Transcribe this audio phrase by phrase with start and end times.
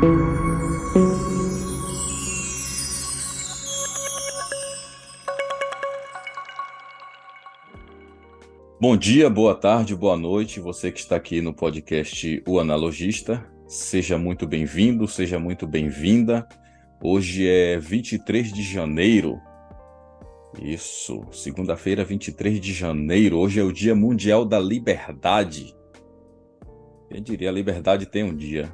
[0.00, 0.06] Bom
[8.96, 13.44] dia, boa tarde, boa noite, você que está aqui no podcast O Analogista.
[13.66, 16.46] Seja muito bem-vindo, seja muito bem-vinda.
[17.02, 19.40] Hoje é 23 de janeiro.
[20.62, 23.38] Isso, segunda-feira, 23 de janeiro.
[23.38, 25.74] Hoje é o Dia Mundial da Liberdade.
[27.08, 28.72] Quem diria, a liberdade tem um dia.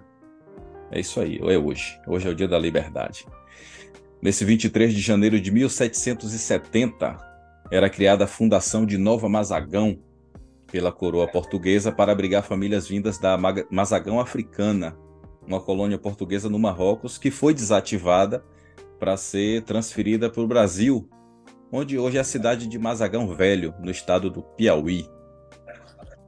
[0.94, 2.00] É isso aí, é hoje.
[2.06, 3.26] Hoje é o Dia da Liberdade.
[4.22, 7.18] Nesse 23 de janeiro de 1770,
[7.68, 9.98] era criada a Fundação de Nova Mazagão
[10.70, 13.36] pela coroa portuguesa para abrigar famílias vindas da
[13.68, 14.96] Mazagão africana,
[15.44, 18.44] uma colônia portuguesa no Marrocos que foi desativada
[19.00, 21.08] para ser transferida para o Brasil,
[21.72, 25.08] onde hoje é a cidade de Mazagão Velho, no estado do Piauí.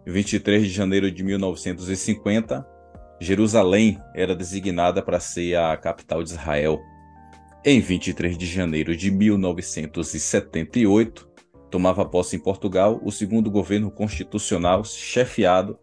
[0.05, 2.74] Em 23 de janeiro de 1950,
[3.20, 6.80] Jerusalém era designada para ser a capital de Israel.
[7.65, 11.29] Em 23 de janeiro de 1978,
[11.71, 15.79] tomava posse em Portugal o segundo governo constitucional chefiado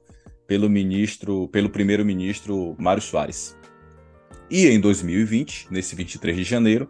[0.48, 3.58] pelo ministro, pelo primeiro-ministro Mário Soares.
[4.50, 6.90] E em 2020, nesse 23 de janeiro,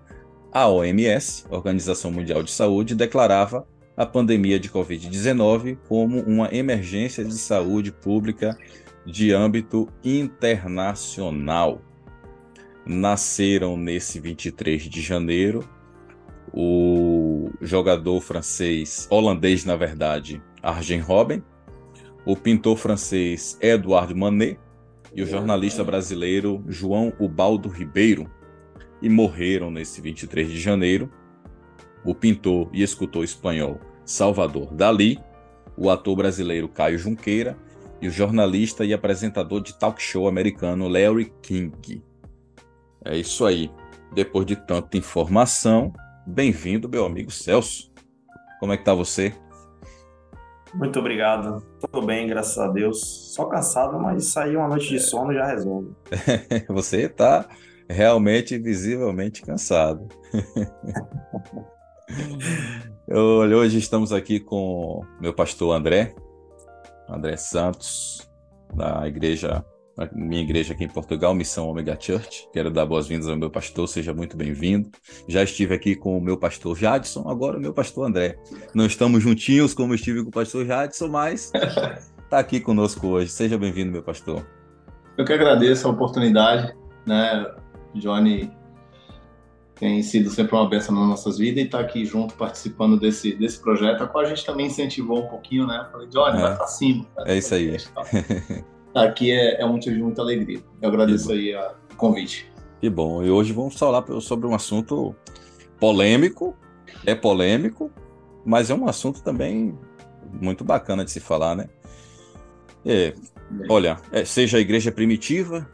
[0.51, 7.35] a OMS, Organização Mundial de Saúde, declarava a pandemia de Covid-19 como uma emergência de
[7.35, 8.57] saúde pública
[9.05, 11.81] de âmbito internacional.
[12.85, 15.67] Nasceram nesse 23 de janeiro.
[16.53, 21.43] O jogador francês, holandês na verdade, Arjen Robben,
[22.25, 24.59] o pintor francês Edouard Manet.
[25.15, 28.27] E o jornalista brasileiro João Ubaldo Ribeiro.
[28.99, 31.11] E morreram nesse 23 de janeiro.
[32.03, 35.19] O pintor e escultor espanhol Salvador Dali,
[35.77, 37.57] o ator brasileiro Caio Junqueira
[38.03, 42.03] e o jornalista e apresentador de talk show americano Larry King.
[43.05, 43.71] É isso aí.
[44.13, 45.93] Depois de tanta informação,
[46.25, 47.91] Bem-vindo, meu amigo Celso.
[48.57, 49.33] Como é que tá você?
[50.73, 51.61] Muito obrigado.
[51.81, 53.33] Tudo bem, graças a Deus.
[53.33, 55.91] Só cansado, mas sair uma noite de sono já resolve.
[56.69, 57.45] você tá
[57.89, 60.07] realmente, visivelmente cansado.
[63.09, 66.15] Hoje estamos aqui com meu pastor André,
[67.13, 68.29] André Santos,
[68.73, 69.63] da igreja
[69.95, 72.49] na minha igreja aqui em Portugal, Missão Omega Church.
[72.51, 74.89] Quero dar boas-vindas ao meu pastor, seja muito bem-vindo.
[75.27, 78.37] Já estive aqui com o meu pastor Jadson, agora o meu pastor André.
[78.73, 81.51] Não estamos juntinhos como estive com o pastor Jadson, mas
[82.23, 83.29] está aqui conosco hoje.
[83.29, 84.45] Seja bem-vindo, meu pastor.
[85.15, 86.75] Eu que agradeço a oportunidade,
[87.05, 87.45] né?
[87.93, 88.51] Johnny
[89.75, 93.59] tem sido sempre uma benção nas nossas vidas e está aqui junto participando desse, desse
[93.59, 95.87] projeto, a qual a gente também incentivou um pouquinho, né?
[95.91, 96.41] falei, Johnny, é.
[96.41, 97.05] vai para cima.
[97.25, 97.77] É isso aí.
[98.93, 100.61] aqui é, é um motivo de muita alegria.
[100.81, 102.51] Eu agradeço aí o convite.
[102.79, 103.23] Que bom.
[103.23, 105.15] E hoje vamos falar sobre um assunto
[105.79, 106.55] polêmico,
[107.05, 107.91] é polêmico,
[108.45, 109.77] mas é um assunto também
[110.31, 111.69] muito bacana de se falar, né?
[112.85, 113.13] É,
[113.69, 115.67] olha, é, seja a igreja primitiva,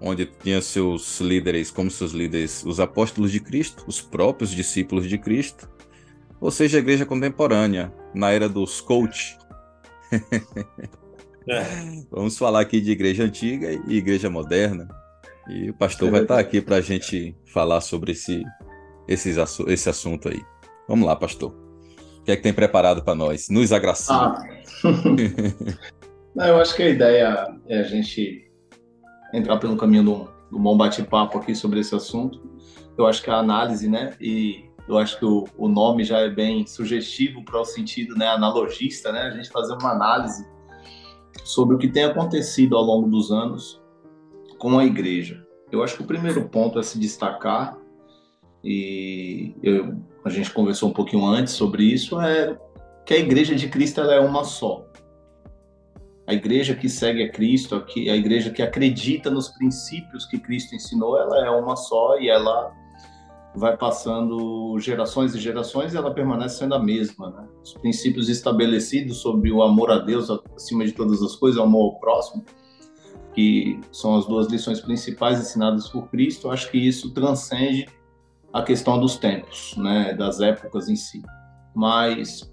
[0.00, 5.18] onde tinha seus líderes, como seus líderes, os apóstolos de Cristo, os próprios discípulos de
[5.18, 5.68] Cristo,
[6.40, 9.36] ou seja, a igreja contemporânea, na era dos coach.
[11.46, 11.62] É.
[12.10, 14.88] Vamos falar aqui de igreja antiga e igreja moderna.
[15.48, 18.42] E o pastor vai estar aqui para a gente falar sobre esse,
[19.06, 19.34] esse,
[19.66, 20.40] esse assunto aí.
[20.88, 21.52] Vamos lá, pastor.
[22.20, 23.48] O que é que tem preparado para nós?
[23.48, 24.14] Nos agracie.
[24.14, 24.42] Ah.
[26.34, 28.49] Não, eu acho que a ideia é a gente
[29.32, 32.40] entrar pelo caminho do, do bom bate-papo aqui sobre esse assunto.
[32.96, 36.28] Eu acho que a análise, né, e eu acho que o, o nome já é
[36.28, 40.46] bem sugestivo para o sentido, né, analogista, né, a gente fazer uma análise
[41.44, 43.80] sobre o que tem acontecido ao longo dos anos
[44.58, 45.46] com a igreja.
[45.70, 47.78] Eu acho que o primeiro ponto é se destacar,
[48.62, 52.58] e eu, a gente conversou um pouquinho antes sobre isso, é
[53.06, 54.86] que a igreja de Cristo ela é uma só.
[56.30, 61.18] A igreja que segue a Cristo, a igreja que acredita nos princípios que Cristo ensinou,
[61.18, 62.72] ela é uma só e ela
[63.52, 67.30] vai passando gerações e gerações e ela permanece sendo a mesma.
[67.30, 67.48] Né?
[67.64, 71.94] Os princípios estabelecidos sobre o amor a Deus acima de todas as coisas, o amor
[71.94, 72.44] ao próximo,
[73.34, 77.88] que são as duas lições principais ensinadas por Cristo, acho que isso transcende
[78.52, 81.22] a questão dos tempos, né, das épocas em si.
[81.74, 82.48] Mas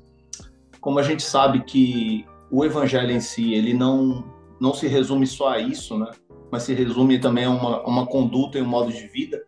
[0.81, 4.23] como a gente sabe que o evangelho em si, ele não
[4.59, 6.09] não se resume só a isso, né?
[6.51, 9.45] Mas se resume também a uma, uma conduta e um modo de vida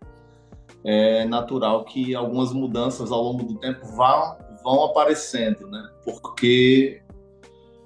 [0.83, 5.83] é natural que algumas mudanças ao longo do tempo vão, vão aparecendo, né?
[6.05, 7.01] Porque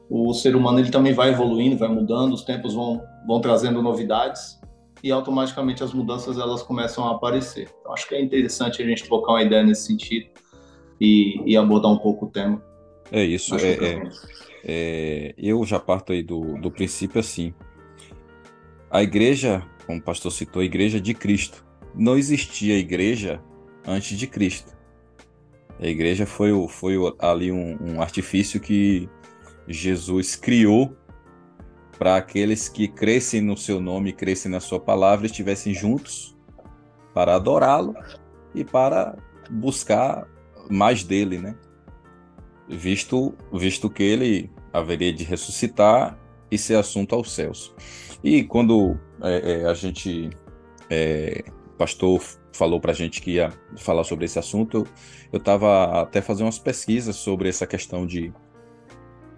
[0.09, 4.59] o ser humano ele também vai evoluindo, vai mudando, os tempos vão, vão trazendo novidades
[5.03, 7.69] e automaticamente as mudanças elas começam a aparecer.
[7.79, 10.27] Então, acho que é interessante a gente trocar uma ideia nesse sentido
[10.99, 12.61] e, e abordar um pouco o tema.
[13.11, 13.55] É isso.
[13.55, 14.09] É, é,
[14.63, 17.53] é, eu já parto aí do, do princípio assim.
[18.89, 21.65] A igreja, como o pastor citou, a igreja de Cristo.
[21.93, 23.41] Não existia igreja
[23.85, 24.71] antes de Cristo.
[25.79, 29.09] A igreja foi, foi ali um, um artifício que
[29.67, 30.95] Jesus criou
[31.97, 36.35] para aqueles que crescem no seu nome, crescem na sua palavra, estivessem juntos
[37.13, 37.95] para adorá-lo
[38.55, 39.15] e para
[39.49, 40.27] buscar
[40.69, 41.55] mais dele, né?
[42.67, 46.17] Visto, visto que ele haveria de ressuscitar
[46.49, 47.73] e ser assunto aos céus.
[48.23, 50.29] E quando é, é, a gente,
[50.89, 51.43] é,
[51.77, 52.21] pastor
[52.51, 54.87] falou para a gente que ia falar sobre esse assunto,
[55.31, 58.33] eu estava até fazendo umas pesquisas sobre essa questão de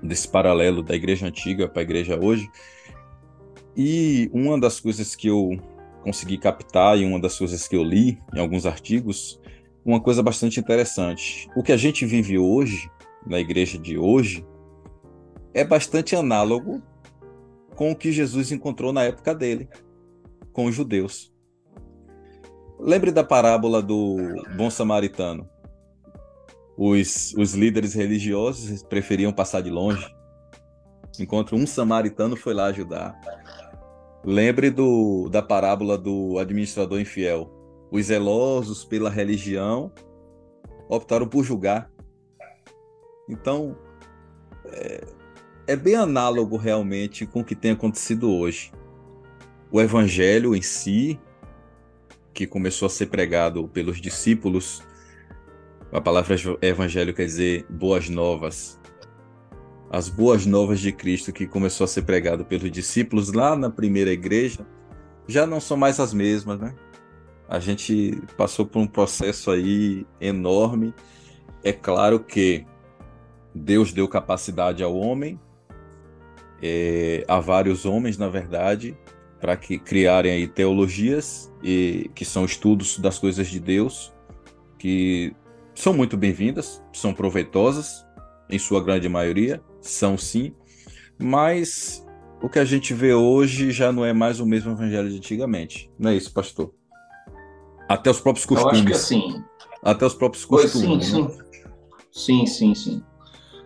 [0.02, 2.50] desse paralelo da igreja antiga para a igreja hoje.
[3.76, 5.58] E uma das coisas que eu
[6.04, 9.42] consegui captar e uma das coisas que eu li em alguns artigos,
[9.84, 11.48] uma coisa bastante interessante.
[11.56, 12.90] O que a gente vive hoje,
[13.26, 14.46] na igreja de hoje,
[15.56, 16.84] é bastante análogo
[17.78, 19.70] com o que Jesus encontrou na época dele,
[20.52, 21.34] com os judeus.
[22.78, 24.18] Lembre da parábola do
[24.58, 25.50] bom samaritano.
[26.78, 30.06] Os, os líderes religiosos preferiam passar de longe,
[31.18, 33.18] enquanto um samaritano foi lá ajudar.
[34.26, 37.50] Lembre do, da parábola do administrador infiel.
[37.90, 39.90] Os zelosos pela religião
[40.90, 41.90] optaram por julgar.
[43.30, 43.78] Então,
[44.66, 45.15] é,
[45.68, 48.72] é bem análogo realmente com o que tem acontecido hoje.
[49.72, 51.20] O evangelho em si,
[52.34, 54.84] que começou a ser pregado pelos discípulos,
[55.92, 58.80] a palavra evangelho quer dizer boas novas.
[59.90, 64.12] As boas novas de Cristo que começou a ser pregado pelos discípulos lá na primeira
[64.12, 64.66] igreja,
[65.28, 66.76] já não são mais as mesmas, né?
[67.48, 70.94] A gente passou por um processo aí enorme.
[71.64, 72.66] É claro que
[73.54, 75.40] Deus deu capacidade ao homem
[76.62, 78.98] é, a vários homens, na verdade,
[79.40, 84.14] para que criarem aí teologias e que são estudos das coisas de Deus,
[84.78, 85.36] que
[85.74, 88.06] são muito bem-vindas, são proveitosas,
[88.50, 90.54] em sua grande maioria, são sim,
[91.20, 92.06] mas
[92.42, 95.90] o que a gente vê hoje já não é mais o mesmo evangelho de antigamente.
[95.98, 96.74] Não é isso, pastor?
[97.90, 98.74] Até os próprios costumes.
[98.74, 99.44] Eu acho que assim.
[99.84, 101.08] Até os próprios costumes.
[101.08, 101.30] Sim, né?
[101.30, 101.46] sim.
[102.12, 103.04] Sim, sim, sim.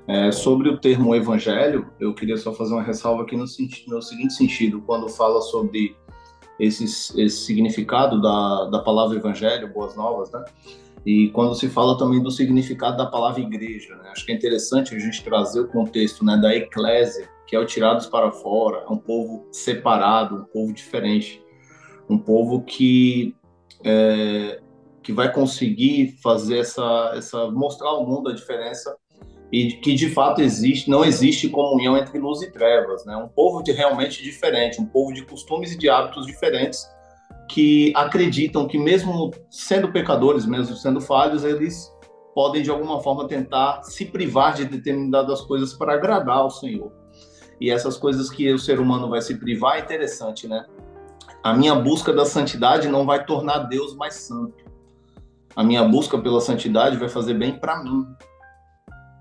[0.09, 4.33] É, sobre o termo evangelho, eu queria só fazer uma ressalva aqui no, no seguinte
[4.33, 5.95] sentido, quando fala sobre
[6.59, 10.44] esse, esse significado da, da palavra evangelho, boas novas, né?
[11.06, 14.09] E quando se fala também do significado da palavra igreja, né?
[14.09, 17.65] acho que é interessante a gente trazer o contexto né, da eclésia, que é o
[17.65, 21.39] tirados para fora, é um povo separado, um povo diferente,
[22.09, 23.35] um povo que
[23.85, 24.59] é,
[25.03, 28.97] que vai conseguir fazer essa, essa mostrar ao mundo a diferença
[29.51, 33.15] e que de fato existe, não existe comunhão entre luz e trevas, né?
[33.17, 36.87] Um povo de realmente diferente, um povo de costumes e de hábitos diferentes
[37.49, 41.91] que acreditam que mesmo sendo pecadores, mesmo sendo falhos, eles
[42.35, 46.91] podem de alguma forma tentar se privar de determinadas coisas para agradar ao Senhor.
[47.59, 50.65] E essas coisas que o ser humano vai se privar é interessante, né?
[51.43, 54.63] A minha busca da santidade não vai tornar Deus mais santo.
[55.56, 58.06] A minha busca pela santidade vai fazer bem para mim,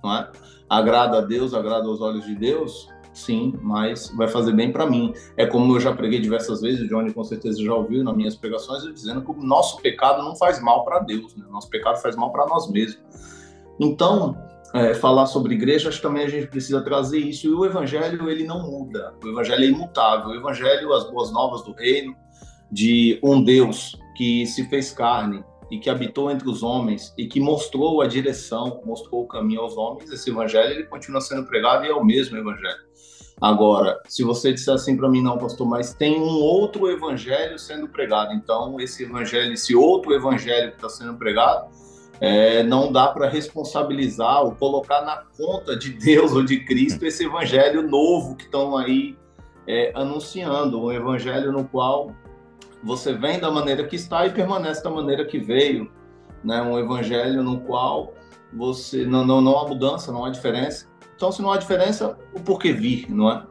[0.03, 0.31] não é?
[0.69, 5.13] Agrada a Deus, agrada aos olhos de Deus, sim, mas vai fazer bem para mim.
[5.37, 8.37] É como eu já preguei diversas vezes, o Johnny com certeza já ouviu nas minhas
[8.37, 11.45] pregações, eu dizendo que o nosso pecado não faz mal para Deus, né?
[11.51, 13.03] Nosso pecado faz mal para nós mesmos.
[13.81, 14.37] Então,
[14.75, 17.47] é, falar sobre igreja, acho também a gente precisa trazer isso.
[17.47, 19.15] E o evangelho, ele não muda.
[19.23, 20.31] O evangelho é imutável.
[20.31, 22.15] O evangelho, as boas novas do reino,
[22.71, 27.41] de um Deus que se fez carne, e que habitou entre os homens e que
[27.41, 31.89] mostrou a direção, mostrou o caminho aos homens, esse evangelho ele continua sendo pregado e
[31.89, 32.89] é o mesmo evangelho.
[33.41, 37.89] Agora, se você disser assim para mim, não, pastor, mas tem um outro evangelho sendo
[37.89, 41.69] pregado, então esse evangelho, esse outro evangelho que está sendo pregado,
[42.21, 47.25] é, não dá para responsabilizar ou colocar na conta de Deus ou de Cristo esse
[47.25, 49.17] evangelho novo que estão aí
[49.69, 52.13] é, anunciando, um evangelho no qual
[52.83, 55.91] você vem da maneira que está e permanece da maneira que veio,
[56.45, 56.63] né?
[56.63, 58.15] Um evangelho no qual
[58.53, 60.87] você não não não há mudança, não há diferença.
[61.17, 63.43] Então, se não há diferença, o porquê vir, não é?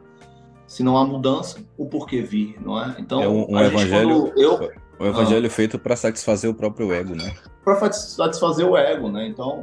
[0.66, 2.96] Se não há mudança, o porquê vir, não é?
[2.98, 4.72] Então, é um, um evangelho, gente, eu,
[5.06, 7.34] evangelho ah, feito para satisfazer o próprio ego, né?
[7.64, 9.26] Para satisfazer o ego, né?
[9.26, 9.62] Então,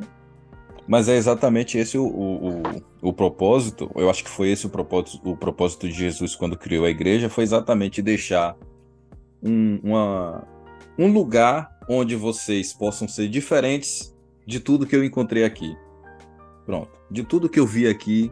[0.87, 2.63] mas é exatamente esse o, o, o,
[3.09, 6.85] o, propósito, eu acho que foi esse o propósito, o propósito de Jesus quando criou
[6.85, 8.55] a igreja, foi exatamente deixar
[9.41, 10.47] um, uma,
[10.97, 14.15] um lugar onde vocês possam ser diferentes
[14.45, 15.75] de tudo que eu encontrei aqui.
[16.65, 16.91] Pronto.
[17.09, 18.31] De tudo que eu vi aqui,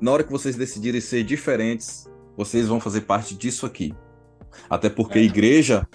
[0.00, 3.94] na hora que vocês decidirem ser diferentes, vocês vão fazer parte disso aqui.
[4.68, 5.22] Até porque é.
[5.22, 5.86] igreja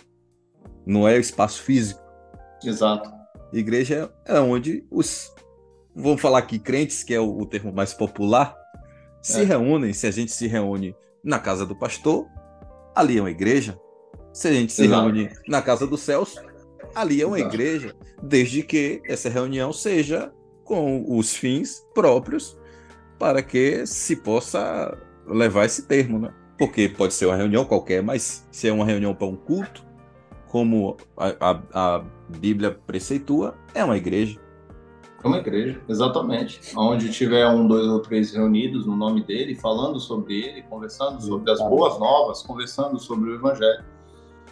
[0.86, 2.02] não é espaço físico.
[2.64, 3.12] Exato.
[3.54, 5.34] Igreja é onde os,
[5.96, 8.56] vamos falar aqui, crentes, que é o, o termo mais popular,
[9.22, 9.44] se é.
[9.44, 9.94] reúnem.
[9.94, 12.28] Se a gente se reúne na casa do pastor,
[13.00, 13.80] ali é uma igreja.
[14.34, 15.02] Se a gente se Exato.
[15.02, 16.40] reúne na casa do Celso,
[16.94, 17.56] ali é uma Exato.
[17.56, 20.32] igreja, desde que essa reunião seja
[20.64, 22.58] com os fins próprios
[23.18, 26.34] para que se possa levar esse termo, né?
[26.58, 29.86] Porque pode ser uma reunião qualquer, mas se é uma reunião para um culto,
[30.48, 34.40] como a, a, a Bíblia preceitua, é uma igreja.
[35.24, 36.62] É uma igreja, exatamente.
[36.76, 41.52] Onde tiver um, dois ou três reunidos no nome dele, falando sobre ele, conversando sobre
[41.52, 43.84] as boas novas, conversando sobre o evangelho.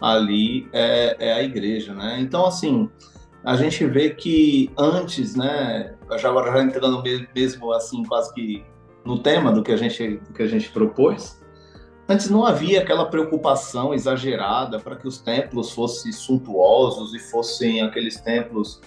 [0.02, 2.20] Ali é, é a igreja, né?
[2.20, 2.90] Então, assim,
[3.44, 7.02] a gente vê que antes, né, já agora já entrando
[7.34, 8.64] mesmo assim, quase que
[9.06, 11.42] no tema do que a gente, do que a gente propôs,
[12.10, 18.20] antes não havia aquela preocupação exagerada para que os templos fossem suntuosos e fossem aqueles
[18.20, 18.82] templos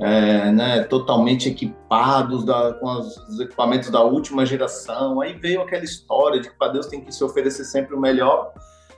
[0.00, 5.20] é, né, totalmente equipados da, com os equipamentos da última geração.
[5.20, 8.52] Aí veio aquela história de que para Deus tem que se oferecer sempre o melhor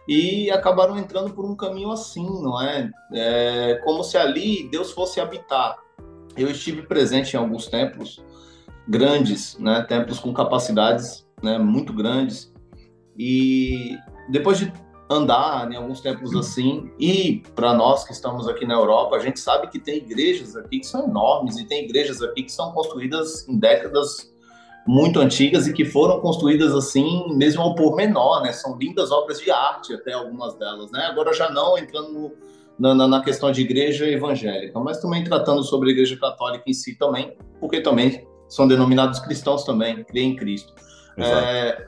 [0.08, 2.90] e acabaram entrando por um caminho assim, não é?
[3.12, 5.76] é como se ali Deus fosse habitar.
[6.36, 8.24] Eu estive presente em alguns templos
[8.88, 12.52] grandes, né, templos com capacidades né, muito grandes
[13.18, 13.96] e
[14.30, 14.72] depois de
[15.12, 16.90] andar em alguns templos assim.
[16.98, 20.80] E para nós que estamos aqui na Europa, a gente sabe que tem igrejas aqui
[20.80, 24.32] que são enormes e tem igrejas aqui que são construídas em décadas
[24.86, 28.52] muito antigas e que foram construídas assim, mesmo ao por menor, né?
[28.52, 31.06] São lindas obras de arte até algumas delas, né?
[31.10, 32.32] Agora já não entrando
[32.78, 36.72] na, na, na questão de igreja evangélica, mas também tratando sobre a igreja católica em
[36.72, 40.72] si também, porque também são denominados cristãos também, creem em Cristo.
[41.16, 41.86] É,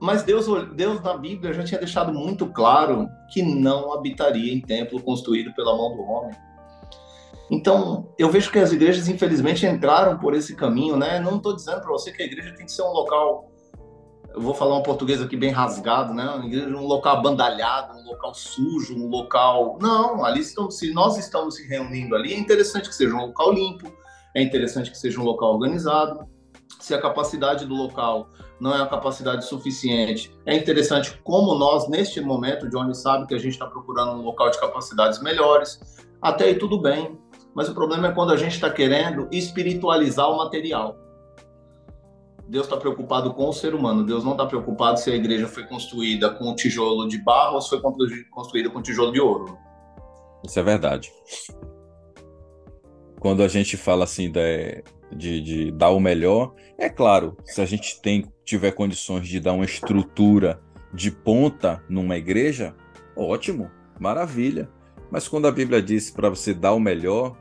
[0.00, 5.02] mas Deus, Deus na Bíblia já tinha deixado muito claro que não habitaria em templo
[5.02, 6.36] construído pela mão do homem.
[7.50, 11.18] Então, eu vejo que as igrejas, infelizmente, entraram por esse caminho, né?
[11.18, 13.50] Não estou dizendo para você que a igreja tem que ser um local,
[14.34, 16.24] eu vou falar um português aqui bem rasgado, né?
[16.26, 19.78] Um local abandalhado, um local sujo, um local.
[19.80, 23.52] Não, ali estamos, se nós estamos se reunindo ali, é interessante que seja um local
[23.52, 23.90] limpo,
[24.36, 26.28] é interessante que seja um local organizado.
[26.78, 28.28] Se a capacidade do local
[28.60, 30.32] não é a capacidade suficiente.
[30.44, 34.22] É interessante como nós, neste momento, o Johnny sabe que a gente está procurando um
[34.22, 35.80] local de capacidades melhores.
[36.20, 37.18] Até aí tudo bem,
[37.54, 40.96] mas o problema é quando a gente está querendo espiritualizar o material.
[42.48, 44.04] Deus está preocupado com o ser humano.
[44.04, 47.68] Deus não está preocupado se a igreja foi construída com tijolo de barro ou se
[47.68, 47.80] foi
[48.30, 49.58] construída com tijolo de ouro.
[50.44, 51.12] Isso é verdade.
[53.20, 54.40] Quando a gente fala assim da,
[55.12, 56.54] de, de dar o melhor.
[56.78, 60.58] É claro, se a gente tem, tiver condições de dar uma estrutura
[60.90, 62.74] de ponta numa igreja,
[63.14, 64.70] ótimo, maravilha.
[65.10, 67.36] Mas quando a Bíblia diz para você dar o melhor,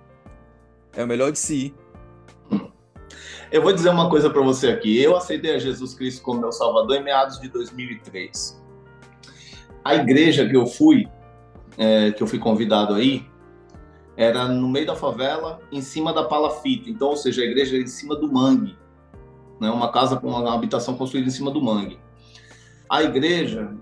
[0.94, 1.74] é o melhor de si.
[3.50, 5.02] Eu vou dizer uma coisa para você aqui.
[5.02, 8.62] Eu aceitei a Jesus Cristo como meu Salvador em meados de 2003.
[9.86, 11.08] A igreja que eu fui,
[11.78, 13.26] é, que eu fui convidado aí,
[14.18, 16.90] era no meio da favela, em cima da palafita.
[16.90, 18.78] Então, ou seja, a igreja era em cima do mangue.
[19.60, 19.70] Né?
[19.70, 22.00] Uma casa com uma habitação construída em cima do mangue.
[22.90, 23.76] A igreja,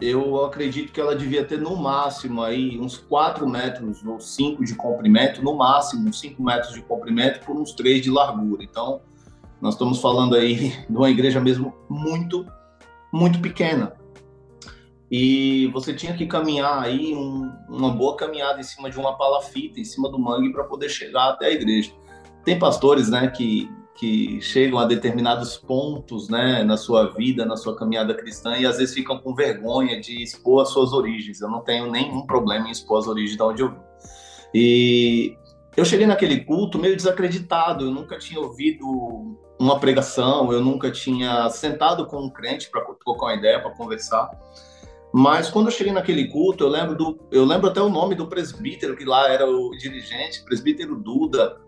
[0.00, 4.74] eu acredito que ela devia ter no máximo aí uns 4 metros ou 5 de
[4.74, 8.62] comprimento, no máximo 5 metros de comprimento por uns 3 de largura.
[8.64, 9.00] Então,
[9.60, 12.46] nós estamos falando aí de uma igreja mesmo muito,
[13.12, 13.94] muito pequena
[15.16, 19.78] e você tinha que caminhar aí um, uma boa caminhada em cima de uma palafita,
[19.78, 21.92] em cima do mangue para poder chegar até a igreja.
[22.44, 27.76] Tem pastores, né, que que chegam a determinados pontos, né, na sua vida, na sua
[27.76, 31.40] caminhada cristã e às vezes ficam com vergonha de expor as suas origens.
[31.40, 33.78] Eu não tenho nenhum problema em expor as origens de onde eu vim.
[34.52, 35.36] E
[35.76, 41.48] eu cheguei naquele culto meio desacreditado, eu nunca tinha ouvido uma pregação, eu nunca tinha
[41.50, 44.30] sentado com um crente para trocar uma ideia, para conversar.
[45.12, 48.26] Mas quando eu cheguei naquele culto, eu lembro do, eu lembro até o nome do
[48.26, 51.60] presbítero que lá era o dirigente, presbítero Duda,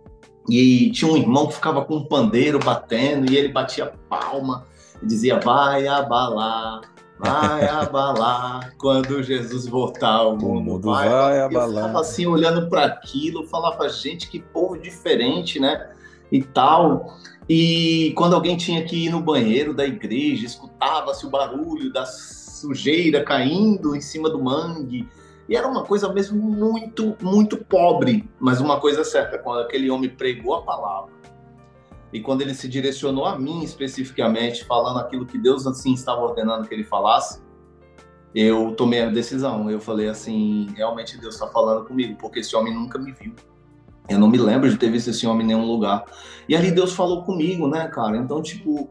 [0.48, 4.64] e tinha um irmão que ficava com um pandeiro batendo e ele batia palma
[5.02, 6.82] e dizia: "Vai abalar,
[7.18, 11.68] vai abalar quando Jesus voltar o mundo, o mundo vai, vai abalar".
[11.68, 15.90] Eu ficava assim olhando para aquilo, falava: "Gente, que povo diferente, né?"
[16.30, 17.16] E tal.
[17.48, 23.22] E quando alguém tinha que ir no banheiro da igreja, escutava-se o barulho das sujeira
[23.22, 25.08] caindo em cima do mangue.
[25.48, 30.10] E era uma coisa mesmo muito, muito pobre, mas uma coisa certa, quando aquele homem
[30.10, 31.12] pregou a palavra,
[32.12, 36.66] e quando ele se direcionou a mim especificamente, falando aquilo que Deus assim estava ordenando
[36.66, 37.42] que ele falasse,
[38.34, 39.70] eu tomei a decisão.
[39.70, 43.34] Eu falei assim, realmente Deus está falando comigo, porque esse homem nunca me viu.
[44.08, 46.04] Eu não me lembro de ter visto esse homem em nenhum lugar.
[46.48, 48.16] E ali Deus falou comigo, né, cara?
[48.16, 48.88] Então, tipo,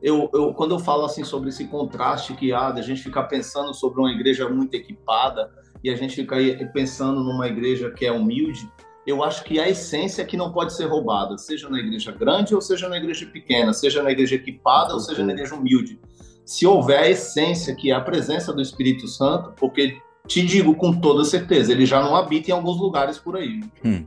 [0.00, 3.74] eu, eu quando eu falo assim sobre esse contraste que há, da gente ficar pensando
[3.74, 5.50] sobre uma igreja muito equipada
[5.84, 6.38] e a gente ficar
[6.72, 8.66] pensando numa igreja que é humilde,
[9.06, 12.54] eu acho que a essência é que não pode ser roubada, seja na igreja grande
[12.54, 16.00] ou seja na igreja pequena, seja na igreja equipada ou seja na igreja humilde.
[16.42, 20.98] Se houver a essência, que é a presença do Espírito Santo, porque te digo com
[20.98, 23.60] toda certeza, ele já não habita em alguns lugares por aí.
[23.84, 24.06] Hum.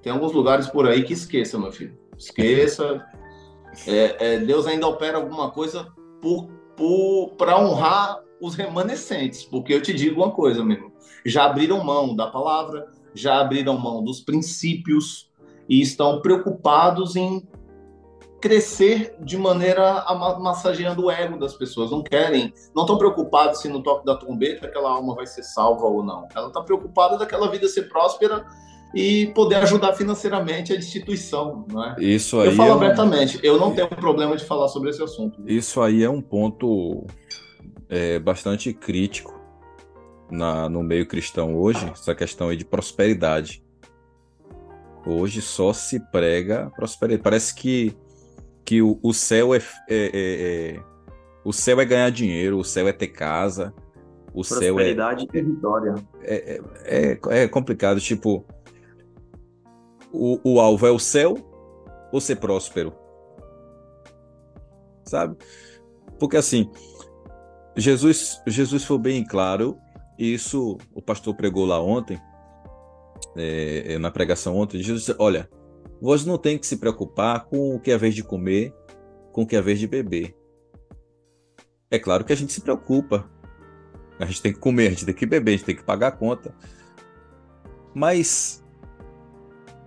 [0.00, 1.96] Tem alguns lugares por aí que esqueça, meu filho.
[2.16, 3.04] Esqueça.
[3.88, 5.88] É, é, Deus ainda opera alguma coisa
[7.36, 12.26] para honrar os remanescentes, porque eu te digo uma coisa, meu já abriram mão da
[12.26, 15.30] palavra, já abriram mão dos princípios
[15.68, 17.46] e estão preocupados em
[18.40, 20.04] crescer de maneira
[20.38, 21.90] massageando o ego das pessoas.
[21.90, 25.86] Não querem, não estão preocupados se no toque da trombeta aquela alma vai ser salva
[25.86, 26.28] ou não.
[26.34, 28.44] Ela está preocupada daquela vida ser próspera
[28.94, 31.64] e poder ajudar financeiramente a instituição.
[31.72, 31.96] Não é?
[31.98, 32.76] Isso aí eu falo é um...
[32.76, 35.40] abertamente, eu não tenho problema de falar sobre esse assunto.
[35.46, 37.06] Isso aí é um ponto
[37.94, 39.40] é, bastante crítico
[40.28, 43.62] na, no meio cristão hoje, essa questão aí de prosperidade.
[45.06, 47.22] Hoje só se prega prosperidade.
[47.22, 47.96] Parece que,
[48.64, 50.82] que o, o céu é, é, é, é
[51.44, 53.72] o céu é ganhar dinheiro, o céu é ter casa,
[54.32, 55.94] o céu é prosperidade e vitória.
[56.22, 58.44] É, é, é, complicado, tipo,
[60.10, 61.36] o, o alvo é o céu
[62.10, 62.92] ou ser próspero?
[65.04, 65.36] Sabe?
[66.18, 66.70] Porque assim,
[67.76, 69.78] Jesus, Jesus foi bem claro,
[70.18, 72.20] e isso o pastor pregou lá ontem,
[73.36, 74.78] é, é na pregação ontem.
[74.78, 75.48] Jesus disse: Olha,
[76.00, 78.74] você não tem que se preocupar com o que é a vez de comer,
[79.32, 80.36] com o que é a vez de beber.
[81.90, 83.28] É claro que a gente se preocupa.
[84.18, 86.08] A gente tem que comer, a gente tem que beber, a gente tem que pagar
[86.08, 86.54] a conta.
[87.92, 88.64] Mas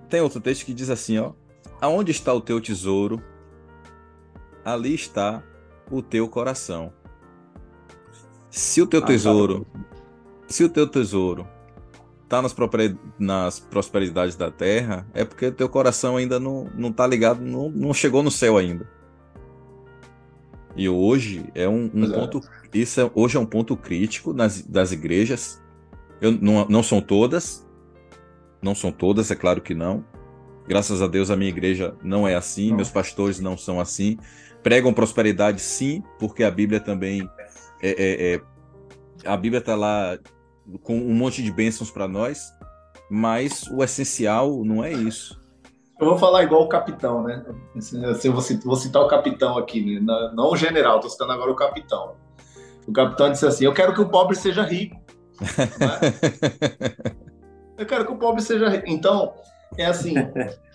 [0.09, 1.33] tem outro texto que diz assim, ó:
[1.79, 3.21] Aonde está o teu tesouro?
[4.65, 5.41] Ali está
[5.89, 6.91] o teu coração.
[8.57, 9.07] Se o teu ah, tá.
[9.07, 9.79] tesouro, tá
[10.47, 11.47] se o teu tesouro
[12.27, 12.55] tá nas,
[13.19, 17.69] nas prosperidades da terra, é porque o teu coração ainda não, não tá ligado, não,
[17.69, 18.89] não chegou no céu ainda.
[20.75, 22.41] E hoje é um, um ponto.
[22.73, 22.77] É.
[22.79, 25.61] Isso é, hoje é um ponto crítico nas, das igrejas.
[26.19, 27.63] Eu, não, não são todas,
[28.59, 30.03] não são todas, é claro que não.
[30.67, 32.77] Graças a Deus a minha igreja não é assim, não.
[32.77, 34.17] meus pastores não são assim.
[34.63, 37.29] Pregam prosperidade sim, porque a Bíblia também
[37.81, 38.41] é, é, é
[39.25, 40.17] a Bíblia está lá
[40.83, 42.53] com um monte de bênçãos para nós,
[43.09, 45.39] mas o essencial não é isso.
[45.99, 47.43] Eu vou falar igual o capitão, né?
[47.75, 50.31] Assim, eu vou, citar, vou citar o capitão aqui, né?
[50.35, 52.15] não o general, estou citando agora o capitão.
[52.87, 54.95] O capitão disse assim: Eu quero que o pobre seja rico.
[55.41, 57.15] Né?
[57.77, 58.85] eu quero que o pobre seja rico.
[58.87, 59.33] Então,
[59.75, 60.13] é assim: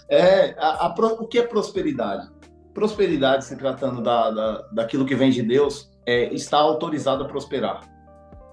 [0.08, 2.28] é, a, a, o que é prosperidade?
[2.74, 7.80] Prosperidade, se tratando da, da, daquilo que vem de Deus, é, está autorizado a prosperar.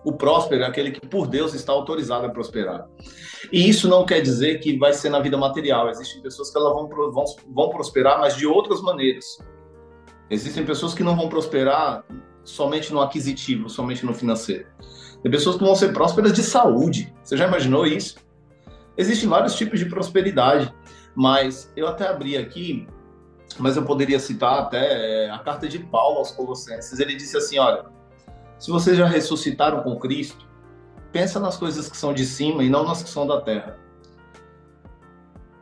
[0.04, 2.88] O próspero é aquele que, por Deus, está autorizado a prosperar.
[3.52, 5.90] E isso não quer dizer que vai ser na vida material.
[5.90, 9.26] Existem pessoas que elas vão, vão, vão prosperar, mas de outras maneiras.
[10.30, 12.06] Existem pessoas que não vão prosperar
[12.44, 14.68] somente no aquisitivo, somente no financeiro.
[15.22, 17.14] Tem pessoas que vão ser prósperas de saúde.
[17.24, 18.18] Você já imaginou isso?
[18.98, 20.74] Existem vários tipos de prosperidade,
[21.16, 22.88] mas eu até abri aqui,
[23.58, 27.00] mas eu poderia citar até é, a carta de Paulo aos Colossenses.
[27.00, 27.86] Ele disse assim: olha
[28.60, 30.46] se vocês já ressuscitaram com Cristo,
[31.14, 33.78] pensa nas coisas que são de cima e não nas que são da terra.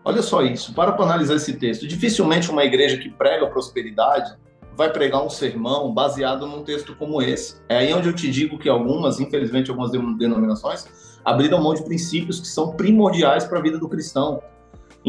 [0.04, 1.88] Olha só isso, para analisar esse texto.
[1.88, 4.36] Dificilmente uma igreja que prega prosperidade
[4.76, 7.62] vai pregar um sermão baseado num texto como esse.
[7.70, 10.88] É aí onde eu te digo que algumas, infelizmente, algumas denominações
[11.24, 14.42] abriram mão de princípios que são primordiais para a vida do cristão.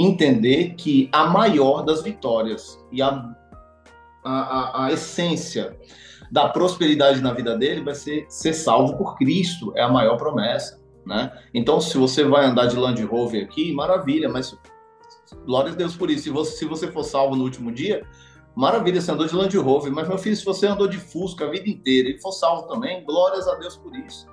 [0.01, 3.35] Entender que a maior das vitórias e a,
[4.25, 5.77] a, a, essência
[6.31, 10.81] da prosperidade na vida dele vai ser ser salvo por Cristo, é a maior promessa,
[11.05, 11.37] né?
[11.53, 14.57] Então, se você vai andar de Land Rover aqui, maravilha, mas
[15.45, 16.23] glória a Deus por isso.
[16.23, 18.07] Se você, se você for salvo no último dia,
[18.55, 21.51] maravilha, você andou de Land Rover, mas meu filho, se você andou de Fusca a
[21.51, 24.29] vida inteira e for salvo também, glórias a Deus por isso.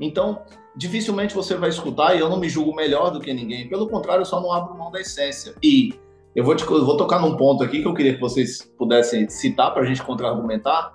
[0.00, 0.42] Então,
[0.76, 4.22] dificilmente você vai escutar, e eu não me julgo melhor do que ninguém, pelo contrário,
[4.22, 5.54] eu só não abro mão da essência.
[5.62, 5.94] E
[6.34, 9.28] eu vou, te, eu vou tocar num ponto aqui que eu queria que vocês pudessem
[9.28, 10.92] citar para a gente contra-argumentar,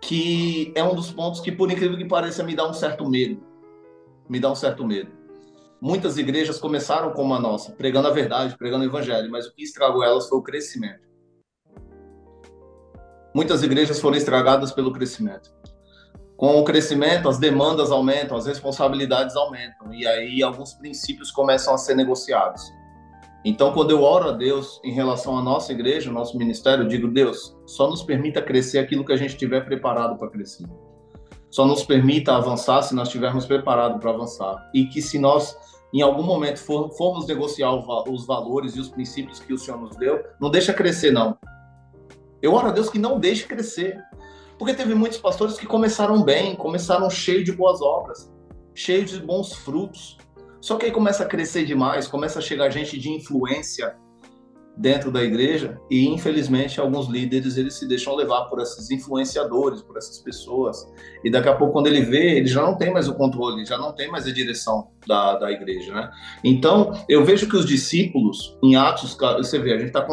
[0.00, 3.40] que é um dos pontos que, por incrível que pareça, me dá um certo medo.
[4.28, 5.10] Me dá um certo medo.
[5.80, 9.62] Muitas igrejas começaram como a nossa, pregando a verdade, pregando o evangelho, mas o que
[9.62, 11.08] estragou elas foi o crescimento.
[13.34, 15.52] Muitas igrejas foram estragadas pelo crescimento.
[16.42, 21.78] Com o crescimento, as demandas aumentam, as responsabilidades aumentam, e aí alguns princípios começam a
[21.78, 22.60] ser negociados.
[23.44, 27.06] Então, quando eu oro a Deus em relação à nossa igreja, nosso ministério, eu digo:
[27.06, 30.66] Deus, só nos permita crescer aquilo que a gente tiver preparado para crescer.
[31.48, 34.68] Só nos permita avançar se nós estivermos preparados para avançar.
[34.74, 35.56] E que se nós,
[35.94, 39.94] em algum momento, for, formos negociar os valores e os princípios que o Senhor nos
[39.94, 41.38] deu, não deixa crescer, não.
[42.42, 43.96] Eu oro a Deus que não deixe crescer.
[44.58, 48.32] Porque teve muitos pastores que começaram bem, começaram cheios de boas obras,
[48.74, 50.16] cheios de bons frutos,
[50.60, 53.96] só que aí começa a crescer demais, começa a chegar gente de influência
[54.76, 59.98] dentro da igreja e infelizmente alguns líderes eles se deixam levar por esses influenciadores, por
[59.98, 60.88] essas pessoas
[61.22, 63.76] e daqui a pouco quando ele vê ele já não tem mais o controle, já
[63.76, 66.10] não tem mais a direção da, da igreja, né?
[66.42, 70.06] Então eu vejo que os discípulos em Atos, você vê a gente está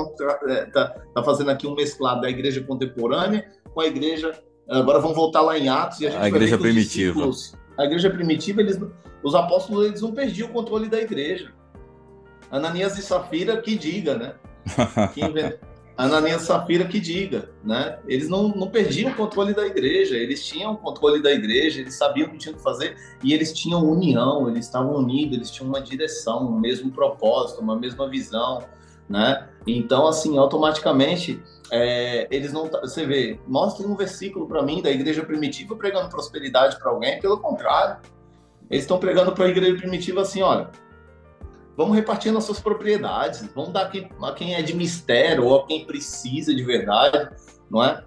[0.49, 4.37] é, tá, tá fazendo aqui um mesclado da igreja contemporânea com a igreja
[4.67, 7.31] agora vamos voltar lá em Atos e a gente a igreja primitiva
[7.79, 8.77] a igreja primitiva, eles,
[9.23, 11.53] os apóstolos eles não perdiam o controle da igreja.
[12.51, 14.35] Ananias e Safira que diga, né?
[15.13, 15.21] Que
[15.95, 17.99] Ananias e Safira que diga, né?
[18.05, 21.95] Eles não, não perdiam o controle da igreja, eles tinham o controle da igreja, eles
[21.95, 25.69] sabiam o que tinham que fazer e eles tinham união, eles estavam unidos, eles tinham
[25.69, 28.61] uma direção, um mesmo propósito, uma mesma visão,
[29.07, 29.47] né?
[29.65, 32.67] Então, assim, automaticamente é, eles não.
[32.67, 37.39] Você vê, mostre um versículo para mim da igreja primitiva pregando prosperidade para alguém, pelo
[37.39, 37.97] contrário.
[38.69, 40.69] Eles estão pregando para a igreja primitiva assim: olha,
[41.77, 45.85] vamos repartir nossas propriedades, vamos dar quem, a quem é de mistério ou a quem
[45.85, 47.29] precisa de verdade,
[47.69, 48.03] não é?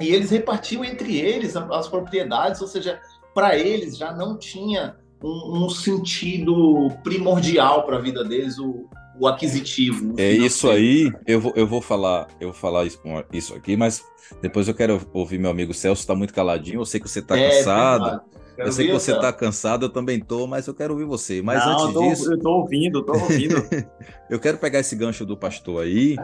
[0.00, 3.00] E eles repartiam entre eles as propriedades, ou seja,
[3.34, 9.26] para eles já não tinha um, um sentido primordial para a vida deles o, o
[9.26, 10.14] aquisitivo.
[10.16, 13.00] É isso aí, eu vou, eu vou falar, eu vou falar isso,
[13.32, 14.04] isso aqui, mas
[14.40, 17.38] depois eu quero ouvir meu amigo Celso, está muito caladinho, eu sei que você está
[17.38, 18.22] é, cansado.
[18.56, 21.40] Eu sei que você está cansado, eu também estou, mas eu quero ouvir você.
[21.40, 22.30] Mas Não, antes eu tô, disso.
[22.30, 23.54] Eu estou ouvindo, estou ouvindo.
[24.30, 26.16] eu quero pegar esse gancho do pastor aí.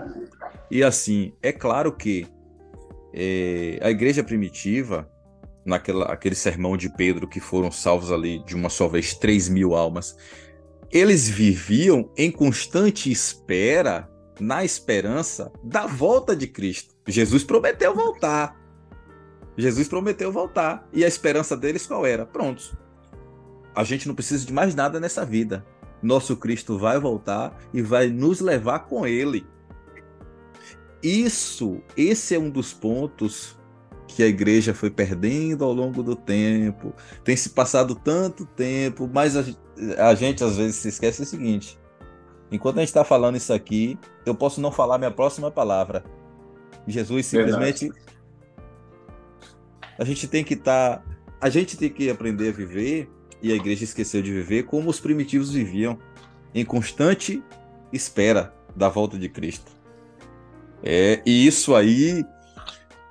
[0.70, 2.26] E assim, é claro que
[3.14, 5.08] é, a igreja primitiva,
[5.64, 9.74] naquela aquele sermão de Pedro, que foram salvos ali de uma só vez 3 mil
[9.74, 10.16] almas,
[10.90, 16.94] eles viviam em constante espera, na esperança da volta de Cristo.
[17.06, 18.56] Jesus prometeu voltar.
[19.56, 20.88] Jesus prometeu voltar.
[20.92, 22.24] E a esperança deles qual era?
[22.24, 22.72] Prontos.
[23.74, 25.66] A gente não precisa de mais nada nessa vida.
[26.00, 29.44] Nosso Cristo vai voltar e vai nos levar com ele.
[31.02, 33.57] Isso, esse é um dos pontos
[34.18, 36.92] que a igreja foi perdendo ao longo do tempo.
[37.22, 39.44] Tem se passado tanto tempo, mas a,
[39.96, 41.78] a gente às vezes se esquece o seguinte:
[42.50, 46.02] enquanto a gente está falando isso aqui, eu posso não falar minha próxima palavra.
[46.84, 47.90] Jesus simplesmente.
[47.90, 48.08] Verdade.
[49.96, 50.96] A gente tem que estar.
[50.96, 51.04] Tá,
[51.40, 53.08] a gente tem que aprender a viver,
[53.40, 55.96] e a igreja esqueceu de viver, como os primitivos viviam,
[56.52, 57.40] em constante
[57.92, 59.70] espera da volta de Cristo.
[60.82, 62.24] É, e isso aí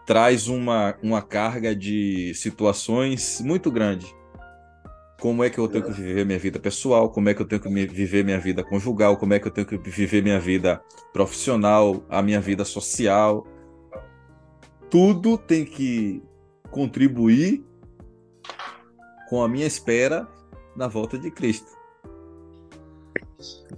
[0.07, 4.07] traz uma, uma carga de situações muito grande.
[5.19, 7.09] Como é que eu tenho que viver minha vida pessoal?
[7.09, 9.17] Como é que eu tenho que viver minha vida conjugal?
[9.17, 12.01] Como é que eu tenho que viver minha vida profissional?
[12.07, 13.45] A minha vida social?
[14.89, 16.23] Tudo tem que
[16.71, 17.65] contribuir
[19.27, 20.25] com a minha espera
[20.73, 21.75] na volta de Cristo.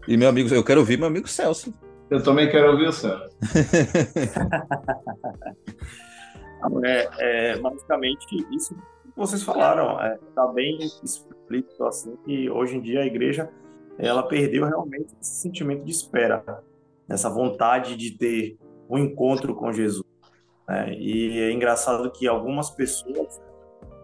[0.08, 1.74] E meu amigo, eu quero ouvir meu amigo Celso.
[2.08, 3.36] Eu também quero ouvir o Celso.
[6.84, 8.82] É, é, basicamente, isso que
[9.16, 13.50] vocês falaram está é, tá bem explícito assim que hoje em dia a igreja
[13.98, 16.64] ela perdeu realmente esse sentimento de espera,
[17.08, 18.58] essa vontade de ter
[18.90, 20.06] um encontro com Jesus.
[20.68, 20.94] Né?
[20.94, 23.42] E é engraçado que algumas pessoas,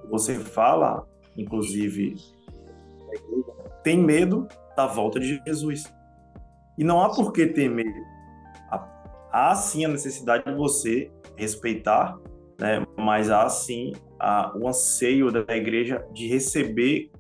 [0.10, 2.16] você fala, inclusive,
[3.84, 5.84] tem medo da volta de Jesus.
[6.78, 8.16] E não há por que ter medo.
[9.32, 12.18] Há sim a necessidade de você respeitar
[12.60, 12.86] né?
[12.98, 17.12] mas há sim a, o anseio da igreja de receber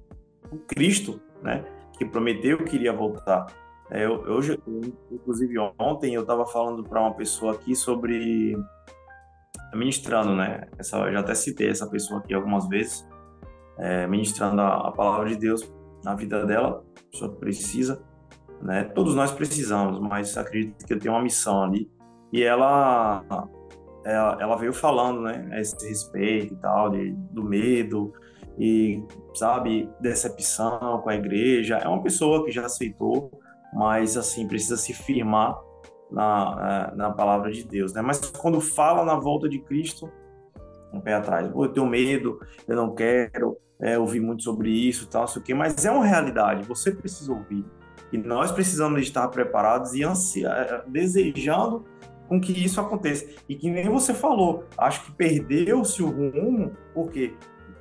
[0.51, 1.63] o Cristo, né?
[1.97, 3.45] que prometeu que iria voltar.
[3.89, 4.39] É, eu, eu,
[5.11, 8.57] inclusive ontem eu estava falando para uma pessoa aqui sobre
[9.73, 10.67] ministrando, né?
[10.77, 13.07] Essa, eu já até citei essa pessoa aqui algumas vezes,
[13.77, 15.71] é, ministrando a, a, palavra de Deus
[16.03, 18.03] na vida dela, a pessoa precisa,
[18.61, 18.85] né?
[18.85, 21.91] Todos nós precisamos, mas acredito que eu tenho uma missão ali.
[22.33, 23.23] E ela
[24.05, 28.13] ela, ela veio falando, né, a esse respeito e tal, de, do medo
[28.57, 31.77] e, sabe, decepção com a igreja.
[31.77, 33.31] É uma pessoa que já aceitou,
[33.73, 35.59] mas, assim, precisa se firmar
[36.11, 38.01] na, na, na palavra de Deus, né?
[38.01, 40.09] Mas quando fala na volta de Cristo,
[40.93, 41.49] um pé atrás.
[41.53, 45.53] Eu tenho medo, eu não quero é, ouvir muito sobre isso, tal, sei o quê,
[45.53, 47.65] mas é uma realidade, você precisa ouvir.
[48.13, 51.83] E nós precisamos estar preparados e ansia, é, desejando
[52.27, 53.25] com que isso aconteça.
[53.47, 57.33] E que nem você falou, acho que perdeu-se o rumo, porque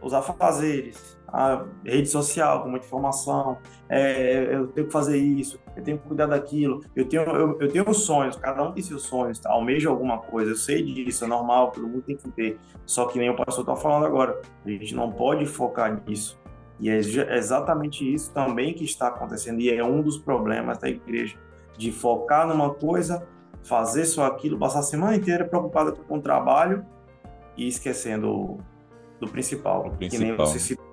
[0.05, 5.83] os afazeres, a rede social com muita informação, é, eu tenho que fazer isso, eu
[5.83, 9.39] tenho que cuidar daquilo, eu tenho, eu, eu tenho sonhos, cada um tem seus sonhos,
[9.39, 9.51] tá?
[9.51, 13.19] almeja alguma coisa, eu sei disso, é normal, todo mundo tem que ter, só que
[13.19, 16.39] nem o pastor está falando agora, a gente não pode focar nisso.
[16.79, 21.37] E é exatamente isso também que está acontecendo, e é um dos problemas da igreja,
[21.77, 23.27] de focar numa coisa
[23.65, 26.85] fazer só aquilo, passar a semana inteira preocupada com o trabalho
[27.57, 28.59] e esquecendo
[29.19, 29.91] do principal.
[29.91, 30.09] principal.
[30.09, 30.85] Que nem você citou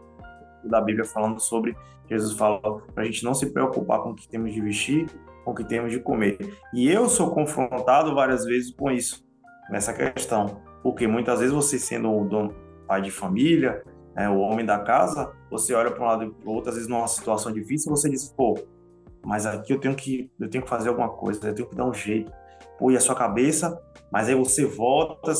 [0.63, 1.75] da Bíblia falando sobre,
[2.09, 2.59] Jesus fala
[2.93, 5.09] para a gente não se preocupar com o que temos de vestir,
[5.43, 6.37] com o que temos de comer.
[6.73, 9.25] E eu sou confrontado várias vezes com isso,
[9.69, 10.61] nessa questão.
[10.83, 12.53] Porque muitas vezes você sendo o dono,
[12.87, 13.83] pai de família,
[14.15, 16.75] é, o homem da casa, você olha para um lado e para o outro, às
[16.75, 18.57] vezes numa situação difícil, você diz, pô,
[19.25, 21.85] mas aqui eu tenho que eu tenho que fazer alguma coisa, eu tenho que dar
[21.85, 22.31] um jeito
[22.81, 23.79] põe a sua cabeça,
[24.11, 25.33] mas aí você volta,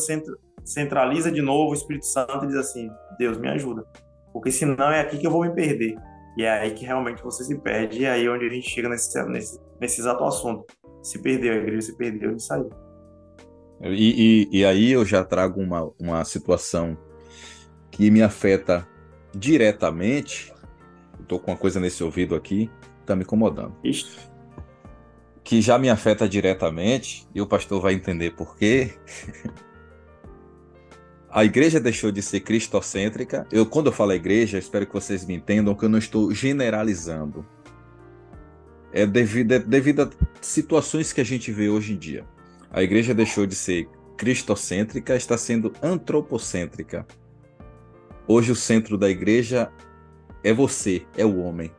[0.64, 3.84] centraliza de novo o Espírito Santo e diz assim: Deus me ajuda,
[4.32, 5.96] porque senão é aqui que eu vou me perder.
[6.38, 8.88] E é aí que realmente você se perde, e é aí onde a gente chega
[8.88, 10.66] nesse, nesse, nesse exato assunto.
[11.02, 12.70] Se perdeu, a igreja se perdeu e saiu.
[13.82, 16.96] E, e, e aí eu já trago uma, uma situação
[17.90, 18.88] que me afeta
[19.36, 20.54] diretamente.
[21.20, 22.70] Estou com uma coisa nesse ouvido aqui,
[23.02, 23.76] está me incomodando.
[23.84, 24.31] Ixi
[25.44, 28.94] que já me afeta diretamente, e o pastor vai entender por quê.
[31.30, 33.48] a igreja deixou de ser cristocêntrica.
[33.52, 37.46] Eu, quando eu falo igreja, espero que vocês me entendam que eu não estou generalizando.
[38.94, 40.10] É devido, é devido a
[40.42, 42.26] situações que a gente vê hoje em dia.
[42.70, 47.06] A igreja deixou de ser cristocêntrica, está sendo antropocêntrica.
[48.28, 49.72] Hoje o centro da igreja
[50.44, 51.72] é você, é o homem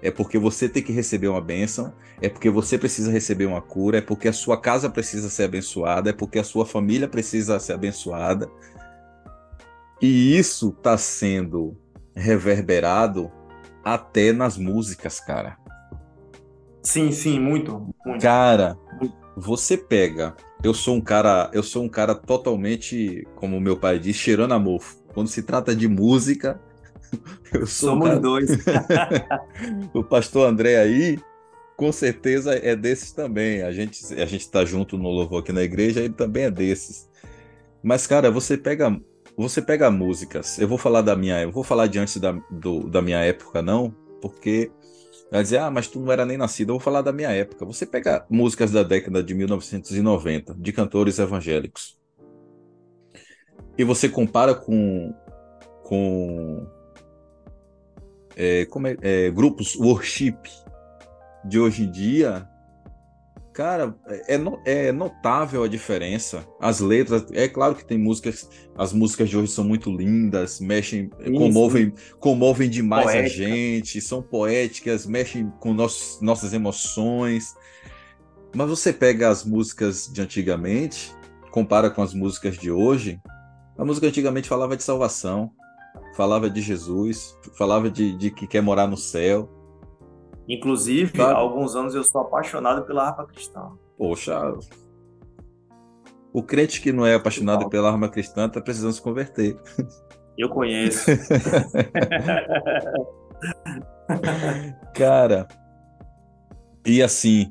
[0.00, 3.98] é porque você tem que receber uma bênção, é porque você precisa receber uma cura,
[3.98, 7.72] é porque a sua casa precisa ser abençoada, é porque a sua família precisa ser
[7.72, 8.48] abençoada.
[10.00, 11.76] E isso está sendo
[12.14, 13.30] reverberado
[13.84, 15.56] até nas músicas, cara.
[16.82, 18.22] Sim, sim, muito, muito.
[18.22, 18.78] Cara,
[19.36, 24.16] você pega, eu sou um cara, eu sou um cara totalmente, como meu pai diz,
[24.16, 24.96] cheirando a mofo.
[25.12, 26.60] Quando se trata de música,
[27.66, 28.20] Somos cara...
[28.20, 28.50] dois.
[29.94, 31.18] o pastor André aí,
[31.76, 33.62] com certeza é desses também.
[33.62, 37.08] A gente a gente está junto no louvor aqui na igreja, ele também é desses.
[37.82, 39.00] Mas cara, você pega
[39.36, 40.58] você pega músicas.
[40.58, 43.62] Eu vou falar da minha, eu vou falar de antes da, do, da minha época
[43.62, 44.70] não, porque
[45.30, 46.70] vai dizer, ah, mas tu não era nem nascido.
[46.70, 47.64] Eu vou falar da minha época.
[47.64, 51.98] Você pega músicas da década de 1990 de cantores evangélicos
[53.78, 55.14] e você compara com
[55.84, 56.66] com
[58.38, 60.38] é, como é, é, grupos worship
[61.44, 62.48] de hoje em dia,
[63.52, 66.46] cara, é, é, notável a diferença.
[66.60, 71.10] As letras, é claro que tem músicas, as músicas de hoje são muito lindas, mexem,
[71.18, 71.32] Isso.
[71.32, 73.44] comovem, comovem demais Poética.
[73.44, 77.56] a gente, são poéticas, mexem com nossos, nossas emoções.
[78.54, 81.12] Mas você pega as músicas de antigamente,
[81.50, 83.20] compara com as músicas de hoje,
[83.76, 85.50] a música antigamente falava de salvação,
[86.18, 89.48] falava de Jesus, falava de, de que quer morar no céu.
[90.48, 93.70] Inclusive, há alguns anos eu sou apaixonado pela harpa cristã.
[93.96, 94.52] Poxa,
[96.32, 99.56] o crente que não é apaixonado pela arma cristã está precisando se converter.
[100.36, 101.06] Eu conheço.
[104.96, 105.46] Cara,
[106.84, 107.48] e assim,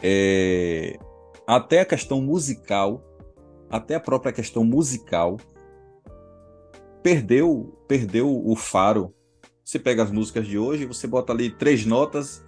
[0.00, 0.96] é,
[1.44, 3.02] até a questão musical,
[3.68, 5.36] até a própria questão musical,
[7.02, 9.14] perdeu, perdeu o faro.
[9.64, 12.44] Você pega as músicas de hoje, você bota ali três notas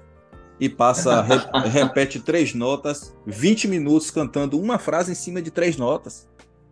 [0.59, 1.37] e passa, re,
[1.69, 6.29] repete três notas, 20 minutos cantando uma frase em cima de três notas.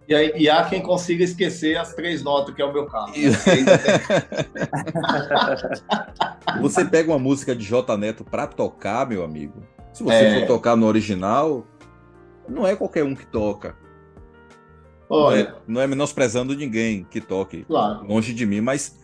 [0.09, 3.12] E, aí, e há quem consiga esquecer as três notas, que é o meu caso.
[6.62, 9.62] você pega uma música de J Neto para tocar, meu amigo.
[9.93, 10.41] Se você é...
[10.41, 11.67] for tocar no original,
[12.49, 13.77] não é qualquer um que toca.
[15.09, 18.07] Olha, não, é, não é menosprezando ninguém que toque claro.
[18.07, 18.99] longe de mim, mas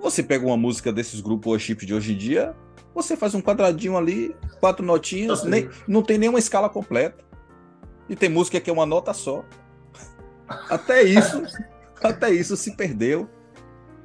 [0.00, 2.54] você pega uma música desses grupos worship de hoje em dia,
[2.94, 7.24] você faz um quadradinho ali, quatro notinhas, nem, não tem nenhuma escala completa.
[8.08, 9.44] E tem música que é uma nota só.
[10.70, 11.42] Até isso,
[12.00, 13.28] até isso se perdeu.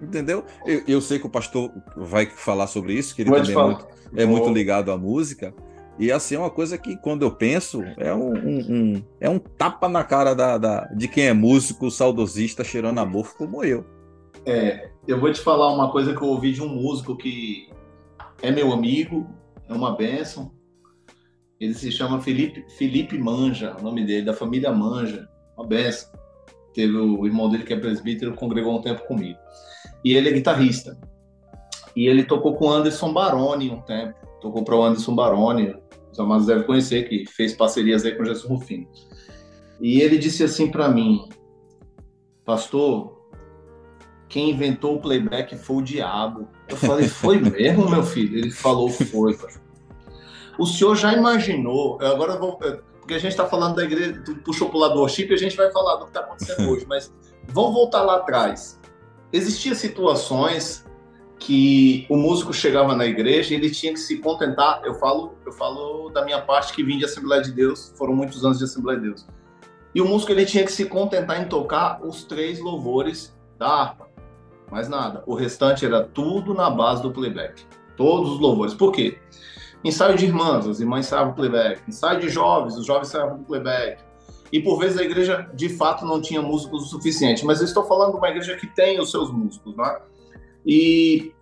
[0.01, 0.43] Entendeu?
[0.65, 3.87] Eu, eu, sei que o pastor vai falar sobre isso, que ele também é muito,
[4.15, 5.53] é muito, ligado à música.
[5.99, 9.37] E assim, é uma coisa que, quando eu penso, é um, um, um é um
[9.37, 13.85] tapa na cara da, da, de quem é músico, saudosista, cheirando amor, como eu.
[14.45, 17.69] É, eu vou te falar uma coisa que eu ouvi de um músico que
[18.41, 19.27] é meu amigo,
[19.69, 20.51] é uma benção.
[21.59, 26.11] Ele se chama Felipe, Felipe Manja, o nome dele, da família Manja, uma benção.
[26.73, 29.37] Teve o irmão dele que é presbítero, congregou um tempo comigo.
[30.03, 30.97] E ele é guitarrista.
[31.95, 34.15] E ele tocou com Anderson Baroni um tempo.
[34.39, 35.75] Tocou para o Anderson Baroni,
[36.11, 38.87] os amados devem conhecer, que fez parcerias aí com Jesus Rufino.
[39.79, 41.27] E ele disse assim para mim,
[42.45, 43.19] pastor,
[44.27, 46.47] quem inventou o playback foi o diabo.
[46.67, 48.37] Eu falei, foi mesmo, meu filho?
[48.37, 49.37] Ele falou, foi.
[50.59, 51.99] O senhor já imaginou?
[52.01, 52.57] Agora vou.
[52.57, 55.33] Porque a gente está falando da igreja, tu puxou para o lado do worship e
[55.33, 57.11] a gente vai falar do que está acontecendo hoje, mas
[57.47, 58.79] vamos voltar lá atrás.
[59.33, 60.85] Existiam situações
[61.41, 64.79] que o músico chegava na igreja e ele tinha que se contentar.
[64.85, 68.45] Eu falo, eu falo da minha parte que vim de Assembleia de Deus, foram muitos
[68.45, 69.27] anos de Assembleia de Deus.
[69.93, 74.07] E o músico ele tinha que se contentar em tocar os três louvores da harpa.
[74.71, 75.23] Mais nada.
[75.25, 77.65] O restante era tudo na base do playback.
[77.97, 78.75] Todos os louvores.
[78.75, 79.17] Por quê?
[79.83, 81.81] Ensaio de irmãs, as irmãs ensaiavam playback.
[81.87, 83.99] Ensaio de jovens, os jovens ensaiavam playback.
[84.51, 87.43] E por vezes a igreja de fato não tinha músicos o suficiente.
[87.43, 89.97] Mas eu estou falando de uma igreja que tem os seus músicos, né?
[90.65, 91.33] E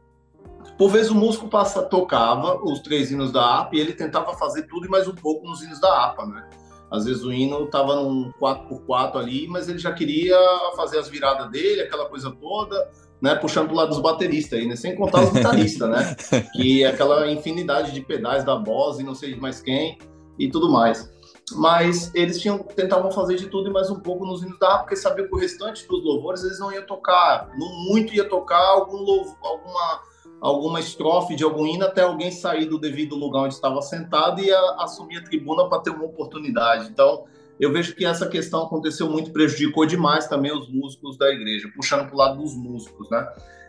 [0.78, 4.64] por vezes o músico passa, tocava os três hinos da APA e ele tentava fazer
[4.64, 6.50] tudo e mais um pouco nos hinos da APA, né?
[6.90, 10.38] Às vezes o hino estava num 4x4 ali, mas ele já queria
[10.76, 12.90] fazer as viradas dele, aquela coisa toda,
[13.22, 13.36] né?
[13.36, 14.76] Puxando pro lado dos bateristas aí, né?
[14.76, 16.16] Sem contar os guitarristas, né?
[16.54, 20.00] Que é aquela infinidade de pedais da Boss e não sei mais quem
[20.40, 21.10] e tudo mais
[21.52, 24.96] mas eles tinham, tentavam fazer de tudo e mais um pouco nos hinos da porque
[24.96, 28.98] sabiam que o restante dos louvores eles não iam tocar, não muito ia tocar algum
[28.98, 30.02] louvor, alguma
[30.42, 34.50] alguma estrofe de algum hino até alguém sair do devido lugar onde estava sentado e
[34.78, 36.88] assumir a tribuna para ter uma oportunidade.
[36.90, 37.26] Então,
[37.60, 42.06] eu vejo que essa questão aconteceu muito, prejudicou demais também os músicos da igreja, puxando
[42.06, 43.28] para o lado dos músicos, né?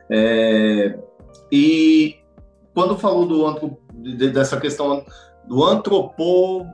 [0.08, 0.98] É,
[1.50, 2.16] e
[2.72, 3.78] quando falou do
[4.28, 5.04] dessa questão
[5.46, 6.64] do antropo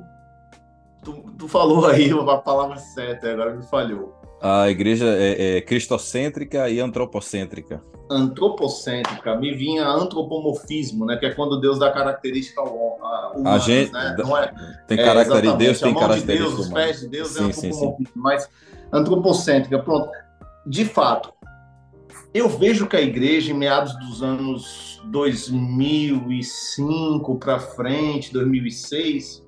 [1.06, 4.12] tu, tu falou aí uma palavra certa, agora me falhou.
[4.42, 7.82] A igreja é, é cristocêntrica e antropocêntrica.
[8.10, 11.16] Antropocêntrica, me vinha antropomorfismo, né?
[11.16, 14.14] Que é quando Deus dá característica humana, a gente, né?
[14.18, 14.52] Não é,
[14.86, 17.46] tem é, característica, Deus tem característica de Deus, os pés de Deus é sim, é
[17.46, 18.12] antropomorfismo, sim, sim.
[18.14, 18.48] mas
[18.92, 20.10] antropocêntrica, pronto.
[20.66, 21.32] De fato,
[22.34, 29.45] eu vejo que a igreja, em meados dos anos 2005 para frente, 2006,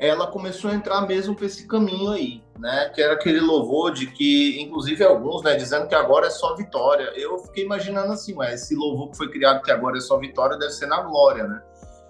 [0.00, 2.90] ela começou a entrar mesmo para esse caminho aí, né?
[2.94, 7.12] Que era aquele louvor de que, inclusive alguns, né, dizendo que agora é só vitória.
[7.14, 10.56] Eu fiquei imaginando assim, mas esse louvor que foi criado que agora é só vitória
[10.56, 11.62] deve ser na glória, né?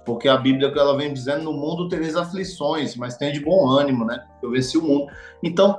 [0.06, 3.68] Porque a Bíblia que ela vem dizendo no mundo tereis aflições, mas tem de bom
[3.68, 4.24] ânimo, né?
[4.40, 5.12] Eu venci o mundo.
[5.42, 5.76] Então,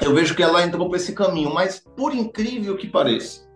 [0.00, 3.46] eu vejo que ela entrou para esse caminho, mas por incrível que pareça,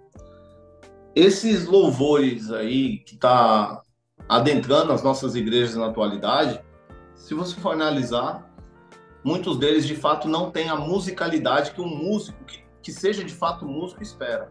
[1.17, 3.81] esses louvores aí que tá
[4.29, 6.63] adentrando as nossas igrejas na atualidade,
[7.19, 8.49] se você for analisar,
[9.23, 13.35] muitos deles de fato não têm a musicalidade que um músico que, que seja de
[13.35, 14.51] fato músico espera.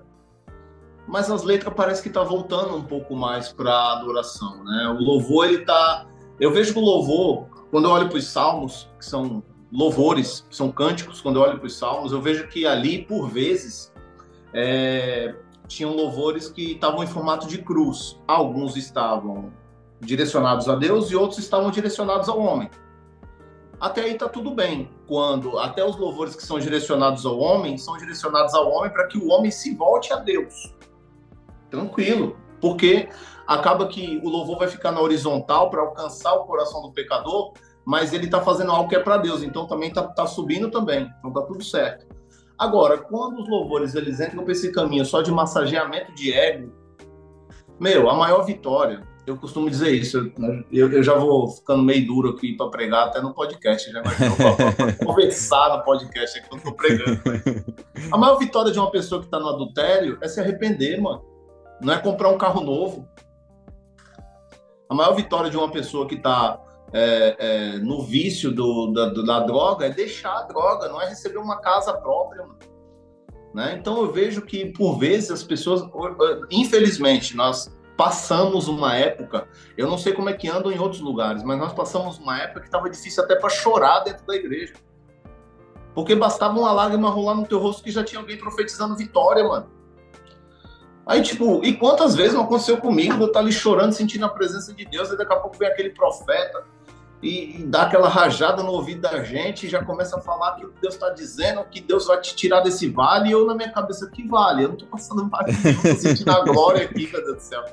[1.08, 4.90] Mas as letras parece que tá voltando um pouco mais para adoração, né?
[4.90, 6.06] O louvor ele tá,
[6.40, 10.56] eu vejo que o louvor, quando eu olho para os salmos, que são louvores, que
[10.56, 13.94] são cânticos, quando eu olho para os salmos, eu vejo que ali por vezes
[14.54, 15.34] é,
[15.68, 18.20] tinham louvores que estavam em formato de cruz.
[18.28, 19.54] Alguns estavam
[20.00, 22.70] direcionados a Deus e outros estavam direcionados ao homem.
[23.80, 27.96] Até aí está tudo bem, quando até os louvores que são direcionados ao homem são
[27.98, 30.74] direcionados ao homem para que o homem se volte a Deus.
[31.70, 33.08] Tranquilo, porque
[33.46, 37.54] acaba que o louvor vai ficar na horizontal para alcançar o coração do pecador,
[37.86, 41.10] mas ele está fazendo algo que é para Deus, então também está tá subindo também,
[41.20, 42.08] então está tudo certo.
[42.58, 46.74] Agora, quando os louvores eles entram para esse caminho só de massageamento de ego,
[47.80, 50.32] meu, a maior vitória eu costumo dizer isso.
[50.72, 53.92] Eu, eu já vou ficando meio duro aqui para pregar até no podcast.
[53.92, 57.20] Já para conversar no podcast aqui quando estou pregando.
[58.10, 61.26] A maior vitória de uma pessoa que está no adultério é se arrepender, mano.
[61.82, 63.06] Não é comprar um carro novo.
[64.90, 66.64] A maior vitória de uma pessoa que está
[66.94, 71.38] é, é, no vício do, da, da, droga é deixar a droga, não é receber
[71.38, 72.60] uma casa própria, mano.
[73.54, 73.78] Né?
[73.78, 75.82] Então eu vejo que por vezes as pessoas,
[76.50, 81.44] infelizmente, nós passamos uma época, eu não sei como é que andam em outros lugares,
[81.44, 84.76] mas nós passamos uma época que estava difícil até para chorar dentro da igreja.
[85.96, 89.68] Porque bastava uma lágrima rolar no teu rosto que já tinha alguém profetizando vitória, mano.
[91.08, 93.24] Aí, tipo, e quantas vezes não aconteceu comigo?
[93.24, 95.90] Eu estar ali chorando, sentindo a presença de Deus, e daqui a pouco vem aquele
[95.90, 96.66] profeta
[97.22, 100.68] e, e dá aquela rajada no ouvido da gente e já começa a falar que
[100.82, 104.10] Deus está dizendo, que Deus vai te tirar desse vale, e eu na minha cabeça,
[104.10, 104.64] que vale?
[104.64, 107.64] Eu não estou passando vale, eu tô sentindo a glória aqui, meu Deus do céu.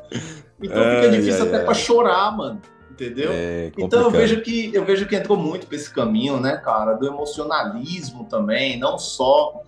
[0.63, 2.61] Então fica difícil até para chorar, mano
[2.95, 3.31] entendeu?
[3.33, 6.95] É então eu vejo que eu vejo que entrou muito para esse caminho, né, cara,
[6.95, 9.63] do emocionalismo também, não só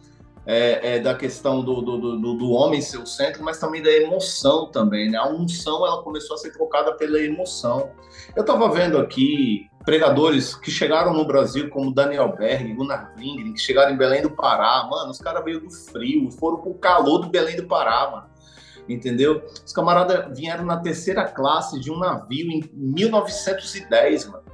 [0.46, 3.90] é, é, da questão do, do, do, do, homem ser o centro, mas também da
[3.90, 5.18] emoção também, né?
[5.18, 7.90] A unção ela começou a ser trocada pela emoção.
[8.34, 13.60] Eu estava vendo aqui pregadores que chegaram no Brasil, como Daniel Berg, Gunnar Lindgren, que
[13.60, 17.28] chegaram em Belém do Pará, mano, os caras veio do frio, foram pro calor do
[17.28, 18.36] Belém do Pará, mano
[18.88, 19.42] entendeu?
[19.64, 24.44] Os camaradas vieram na terceira classe de um navio em 1910, mano.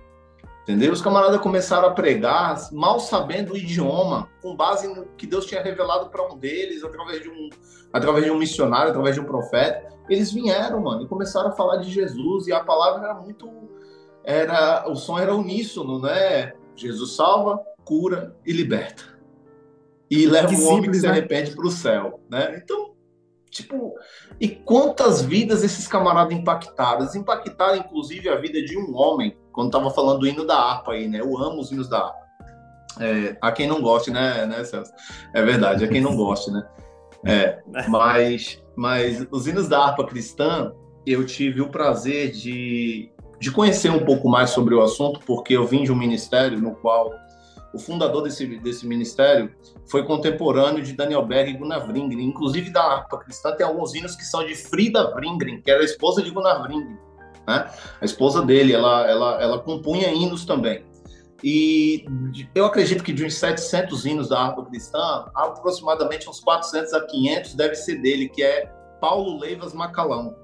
[0.63, 0.93] Entendeu?
[0.93, 5.61] Os camaradas começaram a pregar, mal sabendo o idioma, com base no que Deus tinha
[5.61, 7.51] revelado para um deles, através de um,
[7.93, 9.93] através de um missionário, através de um profeta.
[10.09, 13.51] Eles vieram, mano, e começaram a falar de Jesus, e a palavra era muito.
[14.25, 16.53] Era, o som era uníssono, né?
[16.77, 19.03] Jesus salva, cura e liberta.
[20.09, 21.13] E leva que o homem simples, que se né?
[21.13, 22.61] arrepende para o céu, né?
[22.63, 22.93] Então,
[23.53, 23.95] Tipo,
[24.41, 27.03] e quantas vidas esses camaradas impactaram?
[27.03, 30.93] Eles impactaram, inclusive, a vida de um homem, quando tava falando do hino da harpa
[30.93, 31.21] aí, né?
[31.21, 32.23] Eu amo os hinos da harpa.
[33.01, 34.93] É, a quem não goste, né, né, Celso?
[35.35, 36.67] É verdade, a quem não goste, né?
[37.25, 40.73] É, mas, mas os hinos da harpa cristã,
[41.07, 45.67] eu tive o prazer de, de conhecer um pouco mais sobre o assunto, porque eu
[45.67, 47.11] vim de um ministério no qual
[47.73, 49.51] o fundador desse, desse ministério,
[49.91, 52.27] foi contemporâneo de Daniel Berg e Gunnar Wringren.
[52.27, 55.85] Inclusive, da harpa cristã tem alguns hinos que são de Frida Wringren, que era a
[55.85, 56.99] esposa de Gunnar Wringren.
[57.47, 57.71] Né?
[58.01, 60.85] A esposa dele, ela, ela, ela compunha hinos também.
[61.43, 62.05] E
[62.55, 67.55] eu acredito que de uns 700 hinos da harpa cristã, aproximadamente uns 400 a 500
[67.55, 68.67] deve ser dele, que é
[69.01, 70.37] Paulo Leivas Macalão.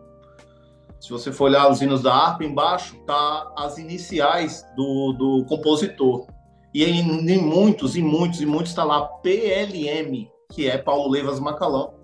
[1.00, 6.26] Se você for olhar os hinos da harpa, embaixo tá as iniciais do, do compositor.
[6.74, 11.38] E em, em muitos, e muitos, e muitos está lá PLM, que é Paulo Levas
[11.38, 11.94] Macalão,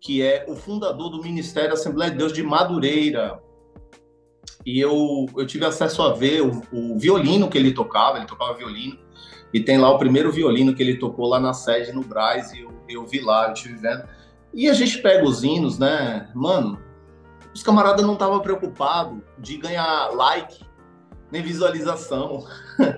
[0.00, 3.40] que é o fundador do Ministério Assembleia de Deus de Madureira.
[4.64, 8.54] E eu, eu tive acesso a ver o, o violino que ele tocava, ele tocava
[8.54, 8.98] violino,
[9.52, 12.60] e tem lá o primeiro violino que ele tocou lá na sede no Braz, e
[12.60, 14.04] eu, eu vi lá, eu tive vendo.
[14.52, 16.30] E a gente pega os hinos, né?
[16.34, 16.80] Mano,
[17.54, 20.64] os camaradas não estavam preocupados de ganhar like,
[21.30, 22.44] nem visualização.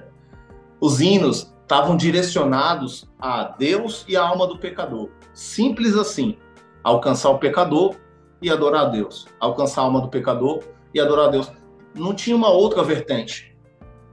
[0.80, 5.10] Os hinos estavam direcionados a Deus e a alma do pecador.
[5.32, 6.38] Simples assim.
[6.84, 7.96] Alcançar o pecador
[8.40, 9.26] e adorar a Deus.
[9.40, 10.62] Alcançar a alma do pecador
[10.92, 11.50] e adorar a Deus.
[11.94, 13.56] Não tinha uma outra vertente.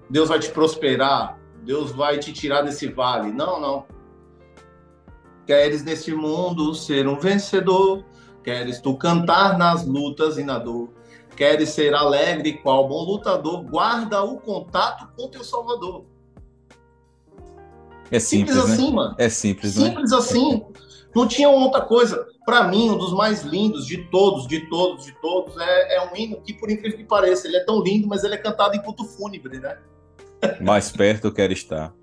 [0.09, 3.31] Deus vai te prosperar, Deus vai te tirar desse vale.
[3.31, 3.85] Não, não.
[5.45, 8.05] Queres neste mundo ser um vencedor,
[8.43, 10.89] queres tu cantar nas lutas e na dor,
[11.35, 16.05] queres ser alegre qual bom lutador, guarda o contato com teu Salvador.
[18.11, 18.73] É simples, simples né?
[18.73, 19.15] assim, mano.
[19.17, 19.87] É simples, né?
[19.87, 20.65] Simples assim.
[21.15, 22.27] Não tinha outra coisa.
[22.45, 26.15] Para mim, um dos mais lindos de todos, de todos, de todos, é, é um
[26.15, 28.81] hino que, por incrível que pareça, ele é tão lindo, mas ele é cantado em
[28.81, 29.77] culto fúnebre, né?
[30.59, 31.93] Mais perto eu quero estar.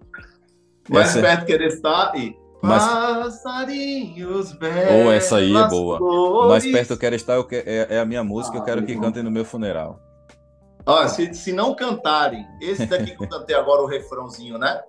[0.89, 1.21] Mais essa...
[1.21, 2.85] perto quero estar e mas...
[2.85, 4.93] Passarinhos belos.
[4.93, 6.49] Ou oh, essa aí é boa.
[6.49, 7.57] Mais perto eu quero estar eu que...
[7.57, 10.01] é, é, a minha música, ah, eu quero que cantem no meu funeral.
[10.85, 14.81] Ó, se, se não cantarem, esse daqui que eu cantei agora, o refrãozinho, né?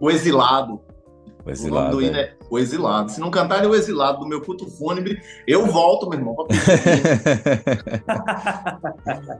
[0.00, 0.80] O Exilado.
[1.44, 1.96] O Exilado.
[1.96, 2.34] O, é.
[2.50, 3.10] o Exilado.
[3.10, 6.36] Se não cantarem o Exilado do meu culto fúnebre, eu volto, meu irmão.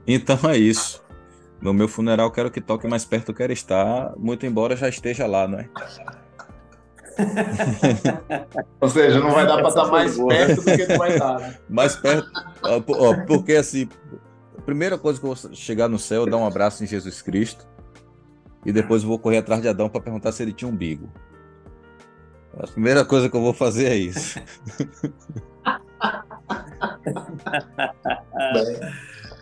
[0.06, 1.02] então é isso.
[1.60, 5.46] No meu funeral, quero que toque mais perto, quero estar, muito embora já esteja lá,
[5.46, 5.68] não é?
[8.80, 11.38] Ou seja, não vai dar para estar mais perto do que tu vai estar.
[11.38, 11.58] Né?
[11.68, 12.30] Mais perto,
[12.62, 13.86] ó, porque assim,
[14.56, 17.68] a primeira coisa que eu vou chegar no céu, dar um abraço em Jesus Cristo,
[18.64, 21.10] e depois vou correr atrás de Adão para perguntar se ele tinha umbigo.
[22.58, 24.40] A primeira coisa que eu vou fazer é isso.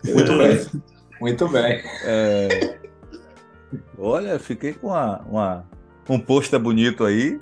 [0.04, 0.82] Muito bem.
[1.20, 1.82] Muito bem.
[2.04, 2.78] É...
[3.98, 5.64] Olha, fiquei com uma, uma,
[6.08, 7.38] um pôster bonito aí.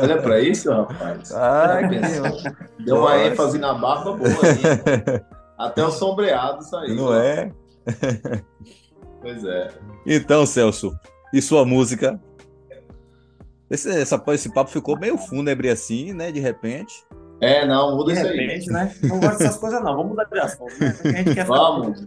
[0.00, 1.32] Olha para isso, rapaz.
[1.32, 1.88] Ai,
[2.84, 5.22] Deu uma ênfase na barba boa aí.
[5.58, 6.94] Até o sombreado saiu.
[6.94, 7.52] Não é?
[9.20, 9.70] Pois é.
[10.06, 10.96] Então, Celso,
[11.32, 12.20] e sua música?
[13.70, 16.32] Esse, essa, esse papo ficou meio fúnebre assim, né?
[16.32, 17.04] De repente.
[17.40, 18.74] É, não, muda de isso repente, aí.
[18.74, 18.94] né?
[19.04, 19.94] Não gosto dessas coisas, não.
[19.94, 21.44] Vamos mudar de assunto, né?
[21.46, 22.06] Vamos.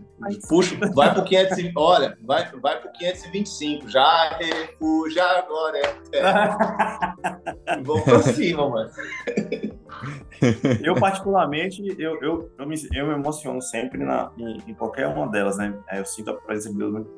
[0.49, 3.87] Puxa, vai pro 500, olha, vai, vai pro 525.
[3.87, 5.77] Já refúgio agora
[6.11, 7.77] é.
[7.81, 8.89] Vamos pra cima, mano.
[10.83, 15.27] Eu, particularmente, eu, eu, eu, me, eu me emociono sempre na, em, em qualquer uma
[15.27, 15.73] delas, né?
[15.93, 17.11] Eu sinto a presença de Deus muito,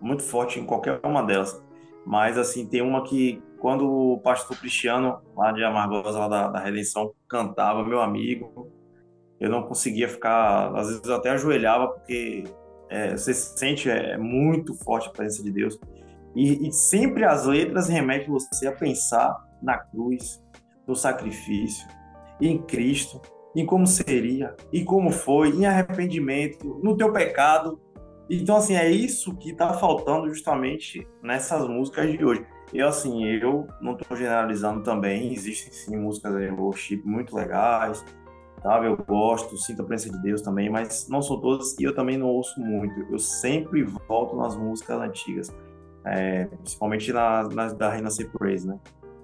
[0.00, 1.60] muito forte em qualquer uma delas.
[2.04, 6.58] Mas, assim, tem uma que, quando o pastor Cristiano, lá de Amargosa, lá da, da
[6.58, 8.68] Redenção, cantava, meu amigo,
[9.38, 12.42] eu não conseguia ficar, às vezes eu até ajoelhava, porque
[12.90, 15.78] é, você sente é, muito forte a presença de Deus.
[16.34, 19.32] E, e sempre as letras remetem você a pensar
[19.62, 20.42] na cruz,
[20.84, 21.86] no sacrifício,
[22.40, 23.22] em Cristo,
[23.54, 27.80] em como seria, e como foi, em arrependimento, no teu pecado,
[28.28, 32.44] então, assim, é isso que está faltando justamente nessas músicas de hoje.
[32.72, 38.02] Eu, assim, eu não estou generalizando também, existem sim músicas de worship muito legais,
[38.62, 38.86] sabe?
[38.86, 42.16] Eu gosto, sinto a presença de Deus também, mas não são todas e eu também
[42.16, 42.98] não ouço muito.
[43.12, 45.54] Eu sempre volto nas músicas antigas,
[46.06, 48.78] é, principalmente nas, nas da Renascer Praise, né?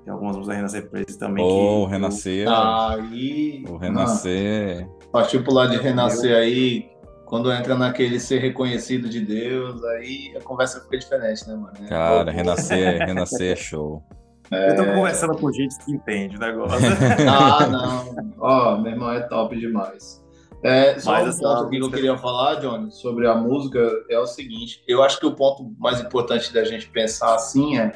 [0.05, 1.45] Tem algumas músicas da Renascer Praise também.
[1.45, 2.47] Oh, que Renascer.
[2.47, 2.55] Eu...
[2.55, 3.65] Aí.
[3.69, 4.89] O Renascer.
[5.11, 6.91] Partiu pro lado de Renascer aí,
[7.29, 11.75] quando entra naquele ser reconhecido de Deus, aí a conversa fica diferente, né, mano?
[11.85, 14.03] É Cara, renascer, renascer é show.
[14.51, 14.71] É...
[14.71, 16.79] Eu tô conversando com gente que entende o negócio.
[17.29, 18.33] ah, não.
[18.39, 20.25] Ó, oh, meu irmão é top demais.
[20.63, 24.27] É, só Mas, um ponto que eu queria falar, Johnny, sobre a música é o
[24.27, 27.93] seguinte: eu acho que o ponto mais importante da gente pensar assim é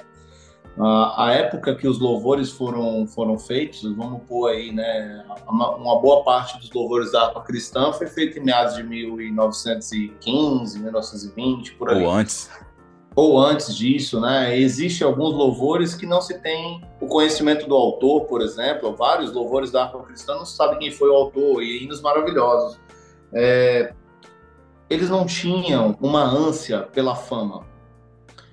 [0.79, 6.25] a época que os louvores foram, foram feitos, vamos pôr aí, né, uma, uma boa
[6.25, 12.03] parte dos louvores da harpa cristã foi feita em meados de 1915, 1920, por aí.
[12.03, 12.51] Ou antes.
[13.15, 14.59] Ou antes disso, né?
[14.59, 18.97] Existem alguns louvores que não se tem o conhecimento do autor, por exemplo.
[18.97, 22.81] Vários louvores da harpa cristã não se sabe quem foi o autor, e hinos maravilhosos.
[23.35, 23.93] É,
[24.89, 27.71] eles não tinham uma ânsia pela fama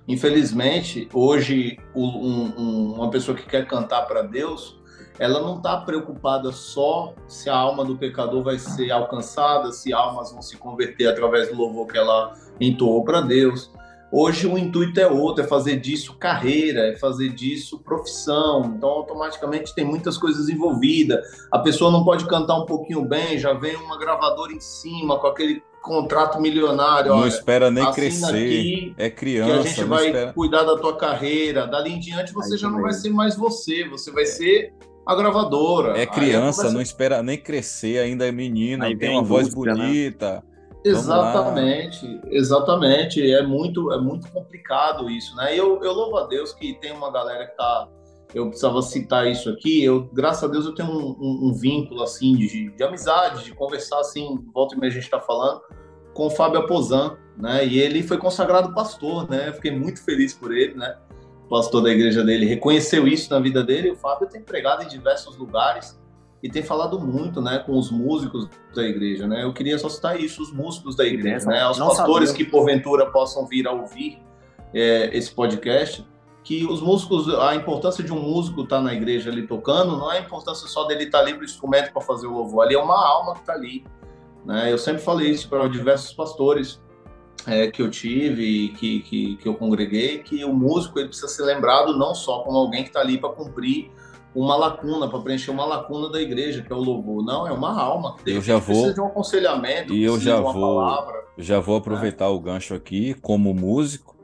[0.10, 4.76] Infelizmente, hoje, um, um, uma pessoa que quer cantar para Deus,
[5.20, 10.32] ela não está preocupada só se a alma do pecador vai ser alcançada, se almas
[10.32, 13.72] vão se converter através do louvor que ela entoou para Deus.
[14.12, 18.66] Hoje o intuito é outro, é fazer disso carreira, é fazer disso profissão.
[18.66, 21.48] Então, automaticamente tem muitas coisas envolvidas.
[21.52, 25.28] A pessoa não pode cantar um pouquinho bem, já vem uma gravadora em cima com
[25.28, 27.10] aquele contrato milionário.
[27.10, 28.94] Não olha, espera nem crescer.
[28.98, 29.52] É criança.
[29.52, 30.34] Que a gente vai espera...
[30.34, 31.68] cuidar da tua carreira.
[31.68, 34.74] Dali em diante você já não vai ser mais você, você vai ser
[35.06, 36.00] a gravadora.
[36.00, 39.54] É criança, não espera nem crescer, ainda é menino, Aí tem uma voz né?
[39.56, 40.34] bonita.
[40.36, 40.42] Né?
[40.86, 43.32] Exatamente, exatamente.
[43.32, 45.58] É muito, é muito complicado isso, né?
[45.58, 47.90] Eu, eu louvo a Deus que tem uma galera que tá
[48.34, 49.84] eu precisava citar isso aqui.
[49.84, 53.54] Eu, graças a Deus, eu tenho um, um, um vínculo assim de, de, amizade, de
[53.54, 55.62] conversar assim, volta e meia a gente está falando,
[56.14, 57.66] com o Fábio Aposan, né?
[57.66, 59.52] E ele foi consagrado pastor, né?
[59.54, 60.96] fiquei muito feliz por ele, né?
[61.46, 63.88] O pastor da igreja dele reconheceu isso na vida dele.
[63.90, 66.00] E o Fábio tem pregado em diversos lugares
[66.44, 69.44] e tem falado muito, né, com os músicos da igreja, né?
[69.44, 71.68] Eu queria só citar isso, os músicos da igreja, né?
[71.68, 72.46] Os pastores sabia.
[72.46, 74.20] que porventura possam vir a ouvir
[74.74, 76.06] é, esse podcast
[76.44, 80.12] que os músicos, a importância de um músico estar tá na igreja ali tocando, não
[80.12, 82.66] é a importância só dele estar tá ali para o instrumento para fazer o louvor,
[82.66, 83.84] ali é uma alma que está ali.
[84.46, 84.72] Né?
[84.72, 86.82] Eu sempre falei isso para diversos pastores
[87.46, 91.44] é, que eu tive, que, que, que eu congreguei, que o músico ele precisa ser
[91.44, 93.92] lembrado não só como alguém que está ali para cumprir
[94.34, 97.24] uma lacuna, para preencher uma lacuna da igreja, que é o louvor.
[97.24, 100.36] Não, é uma alma que eu já vou, precisa de um aconselhamento, e eu já
[100.36, 101.26] de uma vou, palavra.
[101.38, 102.32] Já vou aproveitar né?
[102.32, 104.16] o gancho aqui, como músico,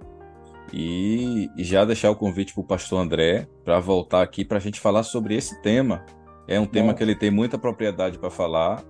[0.77, 4.61] e, e já deixar o convite para o pastor André para voltar aqui para a
[4.61, 6.05] gente falar sobre esse tema.
[6.49, 6.97] É um tema Bom.
[6.97, 8.83] que ele tem muita propriedade para falar.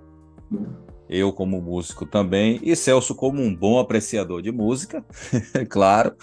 [1.08, 2.60] Eu, como músico, também.
[2.64, 5.06] E Celso, como um bom apreciador de música,
[5.70, 6.16] claro.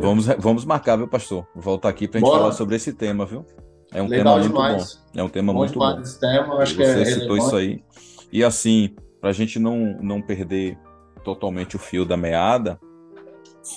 [0.00, 1.46] vamos, vamos marcar, viu, pastor?
[1.54, 2.40] Voltar aqui para a gente Bora.
[2.40, 3.44] falar sobre esse tema, viu?
[3.92, 4.94] É um Legal tema muito demais.
[5.14, 5.20] bom.
[5.20, 6.02] É um tema bom muito bom.
[6.18, 7.84] Tema, acho Você que é citou isso aí.
[8.32, 10.78] E assim, para a gente não, não perder
[11.22, 12.80] totalmente o fio da meada,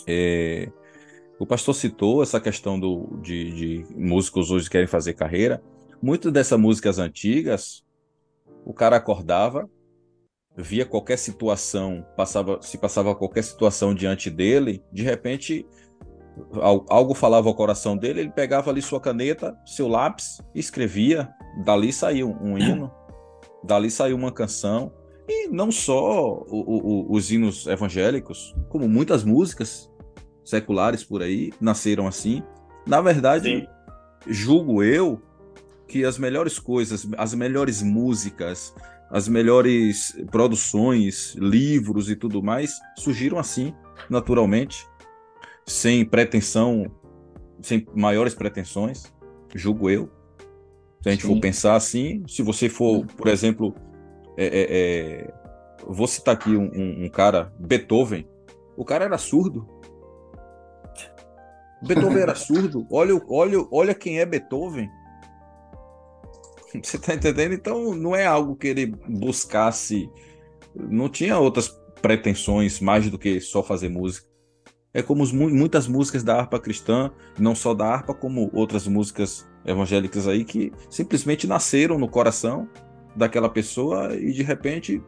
[0.08, 0.72] é,
[1.40, 5.64] o pastor citou essa questão do, de, de músicos hoje querem fazer carreira.
[6.02, 7.84] Muitas dessas músicas antigas,
[8.66, 9.70] o cara acordava,
[10.56, 15.66] via qualquer situação, passava, se passava qualquer situação diante dele, de repente
[16.90, 21.30] algo falava ao coração dele, ele pegava ali sua caneta, seu lápis, escrevia,
[21.64, 22.92] dali saiu um hino,
[23.64, 24.92] dali saiu uma canção,
[25.30, 29.90] e não só o, o, os hinos evangélicos, como muitas músicas
[30.44, 32.42] seculares por aí nasceram assim.
[32.86, 33.68] Na verdade, Sim.
[34.28, 35.22] julgo eu
[35.88, 38.74] que as melhores coisas, as melhores músicas,
[39.12, 43.74] as melhores produções, livros e tudo mais surgiram assim,
[44.10, 44.88] naturalmente,
[45.66, 46.92] sem pretensão,
[47.62, 49.12] sem maiores pretensões,
[49.56, 50.10] julgo eu.
[51.02, 51.34] Se a gente Sim.
[51.34, 53.74] for pensar assim, se você for, por exemplo,
[54.42, 55.34] é, é, é,
[55.86, 58.26] vou citar aqui um, um, um, cara, Beethoven.
[58.78, 59.68] O cara era surdo.
[61.86, 62.88] Beethoven era surdo.
[62.90, 64.90] Olha, olha, olha quem é Beethoven.
[66.82, 67.54] Você tá entendendo?
[67.54, 70.10] Então não é algo que ele buscasse.
[70.74, 71.68] Não tinha outras
[72.02, 74.30] pretensões mais do que só fazer música.
[74.94, 79.46] É como os, muitas músicas da harpa cristã, não só da harpa, como outras músicas
[79.66, 82.70] evangélicas aí, que simplesmente nasceram no coração
[83.16, 85.04] daquela pessoa e de repente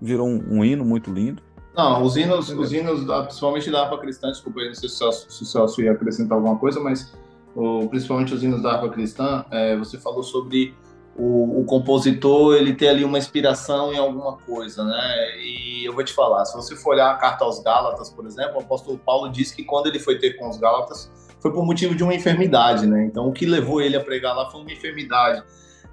[0.00, 1.42] virou um, um hino muito lindo.
[1.76, 5.82] Não, os hinos, os hinos principalmente da harpa cristã, desculpa, não sei se o Celso
[5.82, 7.14] ia acrescentar alguma coisa, mas
[7.54, 10.74] o, principalmente os hinos da harpa cristã, é, você falou sobre
[11.18, 15.38] o, o, compositor ele ter ali uma inspiração em alguma coisa, né?
[15.38, 18.56] E eu vou te falar, se você for olhar a carta aos Gálatas, por exemplo,
[18.56, 21.10] o apóstolo Paulo diz que quando ele foi ter com os Gálatas
[21.40, 23.04] foi por motivo de uma enfermidade, né?
[23.06, 25.42] Então o que levou ele a pregar lá foi uma enfermidade.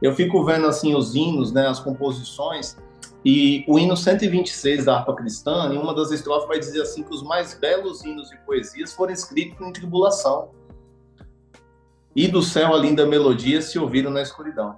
[0.03, 2.77] Eu fico vendo assim os hinos, né, as composições,
[3.23, 7.13] e o hino 126 da harpa cristã, em uma das estrofes vai dizer assim que
[7.13, 10.49] os mais belos hinos e poesias foram escritos em tribulação.
[12.13, 14.75] E do céu a linda melodia se ouviram na escuridão.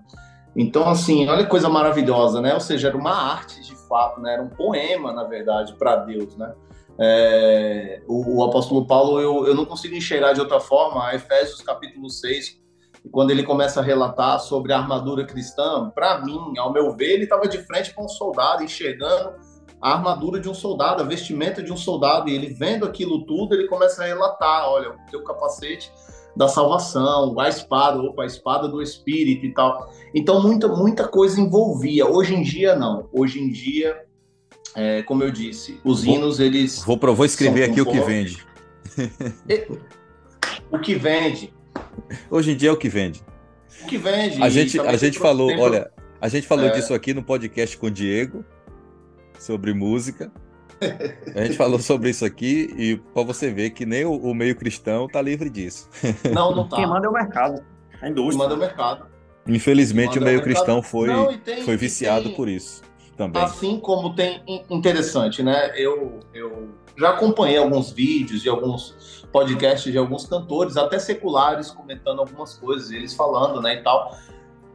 [0.56, 2.54] Então, assim, olha que coisa maravilhosa, né?
[2.54, 4.34] Ou seja, era uma arte de fato, né?
[4.34, 6.54] Era um poema, na verdade, para Deus, né?
[6.98, 12.10] É, o, o, apóstolo Paulo, eu, eu não consigo enxergar de outra forma, Efésios capítulo
[12.10, 12.58] 6,
[13.12, 17.24] quando ele começa a relatar sobre a armadura cristã, para mim, ao meu ver, ele
[17.24, 19.34] estava de frente com um soldado, enxergando
[19.82, 23.54] a armadura de um soldado, a vestimenta de um soldado, e ele vendo aquilo tudo,
[23.54, 25.92] ele começa a relatar, olha, o teu capacete
[26.36, 29.90] da salvação, a espada, opa, a espada do espírito e tal.
[30.14, 32.06] Então, muita, muita coisa envolvia.
[32.06, 33.08] Hoje em dia, não.
[33.14, 34.06] Hoje em dia,
[34.76, 36.84] é, como eu disse, os vou, hinos, eles.
[36.84, 38.46] Vou, vou escrever aqui o que vende.
[40.70, 41.54] o que vende.
[42.30, 43.24] Hoje em dia é o que vende.
[43.84, 44.42] O que vende.
[44.42, 46.72] A gente, a gente falou, olha, a gente falou é...
[46.72, 48.44] disso aqui no podcast com o Diego,
[49.40, 50.32] sobre música.
[51.36, 54.56] A gente falou sobre isso aqui e para você ver que nem o, o, meio
[54.56, 55.90] cristão tá livre disso.
[56.34, 56.78] Não, não tá.
[56.78, 57.64] Quem manda é o mercado.
[58.02, 58.30] A indústria.
[58.30, 59.06] Quem manda é o mercado.
[59.48, 62.82] Infelizmente o meio cristão foi, não, tem, foi viciado tem, por isso
[63.16, 63.42] também.
[63.42, 65.72] Assim como tem interessante, né?
[65.76, 72.20] Eu, eu já acompanhei alguns vídeos e alguns podcasts de alguns cantores, até seculares, comentando
[72.20, 74.16] algumas coisas, eles falando, né, e tal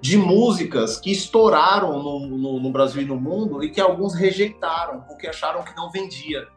[0.01, 5.03] de músicas que estouraram no, no, no, Brasil e no mundo e que alguns rejeitaram
[5.03, 6.49] porque acharam que não vendia.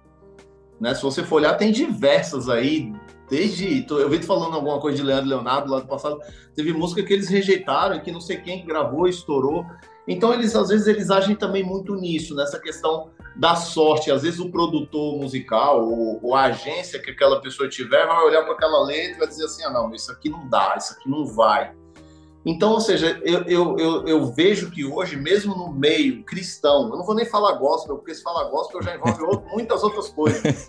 [0.80, 0.96] Né?
[0.96, 2.94] Se você for olhar, tem diversas aí,
[3.30, 3.86] desde.
[3.90, 6.20] Eu vi falando alguma coisa de Leandro Leonardo lá do passado,
[6.56, 9.66] teve música que eles rejeitaram e que não sei quem gravou, estourou.
[10.08, 14.12] Então eles às vezes eles agem também muito nisso, nessa questão da sorte.
[14.12, 18.44] Às vezes o produtor musical ou, ou a agência que aquela pessoa tiver vai olhar
[18.44, 21.10] para aquela letra e vai dizer assim: ah, não, isso aqui não dá, isso aqui
[21.10, 21.74] não vai.
[22.46, 26.98] Então, ou seja, eu, eu, eu, eu, vejo que hoje, mesmo no meio cristão, eu
[26.98, 30.68] não vou nem falar gospel, porque se falar gospel já envolve outro, muitas outras coisas.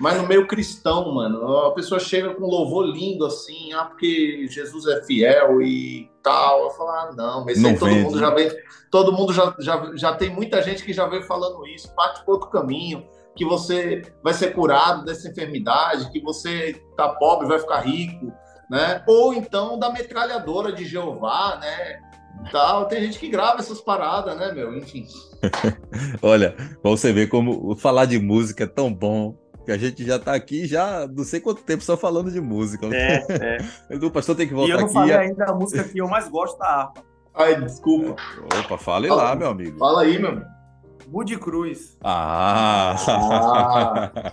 [0.00, 4.46] Mas no meio cristão, mano, a pessoa chega com um louvor lindo assim, ah, porque
[4.48, 6.64] Jesus é fiel e tal.
[6.64, 8.50] Eu falo, ah, não, mas não todo mundo já vem,
[8.88, 12.34] todo mundo já, já, já tem muita gente que já veio falando isso, parte por
[12.34, 13.04] outro caminho
[13.34, 18.32] que você vai ser curado dessa enfermidade, que você tá pobre, vai ficar rico,
[18.70, 19.02] né?
[19.06, 22.00] Ou então da metralhadora de Jeová, né?
[22.52, 22.86] Tal.
[22.86, 24.76] Tem gente que grava essas paradas, né, meu?
[24.76, 25.06] Enfim.
[26.22, 29.36] Olha, pra você ver como falar de música é tão bom.
[29.64, 32.86] Que a gente já tá aqui já não sei quanto tempo só falando de música.
[32.86, 33.96] É, é.
[34.02, 34.82] O pastor tem que voltar aqui.
[34.82, 35.20] E eu não falei a...
[35.20, 37.04] ainda a música que eu mais gosto da harpa.
[37.34, 38.16] Ai, desculpa.
[38.58, 39.78] Opa, fale fala, lá, meu amigo.
[39.78, 40.42] Fala aí, meu.
[41.06, 41.96] Bud Cruz.
[42.02, 42.96] Ah!
[43.08, 44.32] ah.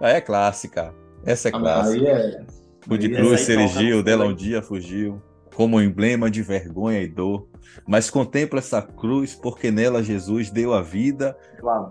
[0.00, 0.94] é clássica.
[1.24, 2.06] Essa é clássica.
[2.06, 2.46] Aí é...
[2.88, 5.20] O de cruz se erigiu, dela um dia fugiu,
[5.54, 7.48] como emblema de vergonha e dor.
[7.86, 11.36] Mas contempla essa cruz, porque nela Jesus deu a vida,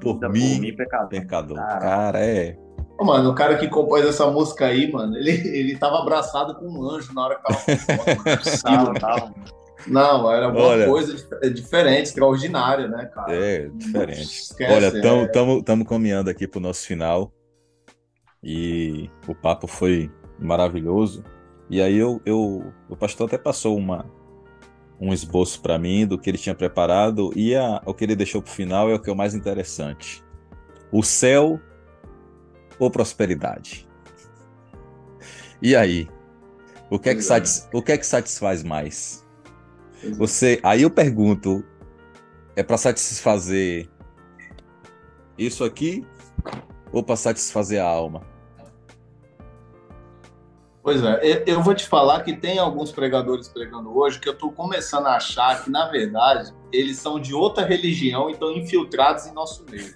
[0.01, 1.09] por, vida mim, por mim, pecador.
[1.09, 1.57] pecador.
[1.57, 2.57] Cara, é.
[2.99, 6.89] mano, o cara que compôs essa música aí, mano, ele, ele tava abraçado com um
[6.89, 7.85] anjo na hora que
[8.65, 9.33] tava tava,
[9.87, 11.15] Não, era uma Olha, coisa
[11.53, 13.35] diferente, extraordinária, né, cara?
[13.35, 14.21] É, diferente.
[14.21, 15.89] Esquece, Olha, estamos é...
[15.89, 17.31] caminhando aqui para o nosso final.
[18.43, 20.09] E o papo foi
[20.39, 21.23] maravilhoso.
[21.69, 24.05] E aí eu, eu o pastor até passou uma
[24.99, 28.41] um esboço para mim do que ele tinha preparado e a, o que ele deixou
[28.41, 30.23] para o final é o que é o mais interessante.
[30.91, 31.59] O céu
[32.79, 33.87] ou prosperidade?
[35.61, 36.07] E aí?
[36.89, 39.25] O que é que, satis, o que, é que satisfaz mais?
[40.17, 41.63] Você, aí eu pergunto,
[42.55, 43.89] é para satisfazer
[45.37, 46.05] isso aqui
[46.91, 48.21] ou para satisfazer a alma?
[50.85, 54.51] Pois é, eu vou te falar que tem alguns pregadores pregando hoje que eu estou
[54.51, 59.33] começando a achar que, na verdade, eles são de outra religião e estão infiltrados em
[59.33, 59.95] nosso meio.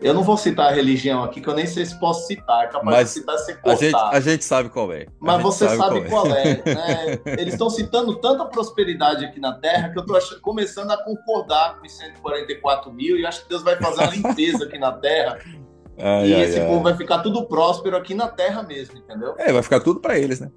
[0.00, 2.66] Eu não vou citar a religião aqui, que eu nem sei se posso citar, é
[2.68, 5.06] capaz Mas de citar ser a gente, a gente sabe qual é.
[5.20, 6.56] Mas você sabe, sabe qual, é.
[6.56, 7.20] qual é né?
[7.38, 11.84] Eles estão citando tanta prosperidade aqui na Terra que eu estou começando a concordar com
[11.84, 15.38] os 144 mil e acho que Deus vai fazer uma limpeza aqui na Terra.
[15.98, 16.66] Ai, e ai, esse ai.
[16.66, 19.34] povo vai ficar tudo próspero aqui na Terra mesmo, entendeu?
[19.38, 20.50] É, vai ficar tudo para eles, né?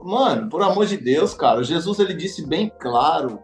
[0.00, 3.42] Mano, por amor de Deus, cara, Jesus ele disse bem claro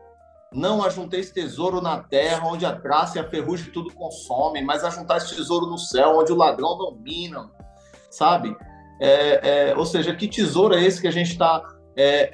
[0.53, 5.31] não ajunteis tesouro na terra, onde a traça e a ferrugem tudo consomem, mas ajuntais
[5.31, 7.49] tesouro no céu, onde o ladrão domina,
[8.11, 8.57] sabe?
[9.01, 11.63] É, é, ou seja, que tesouro é esse que a gente está
[11.97, 12.33] é,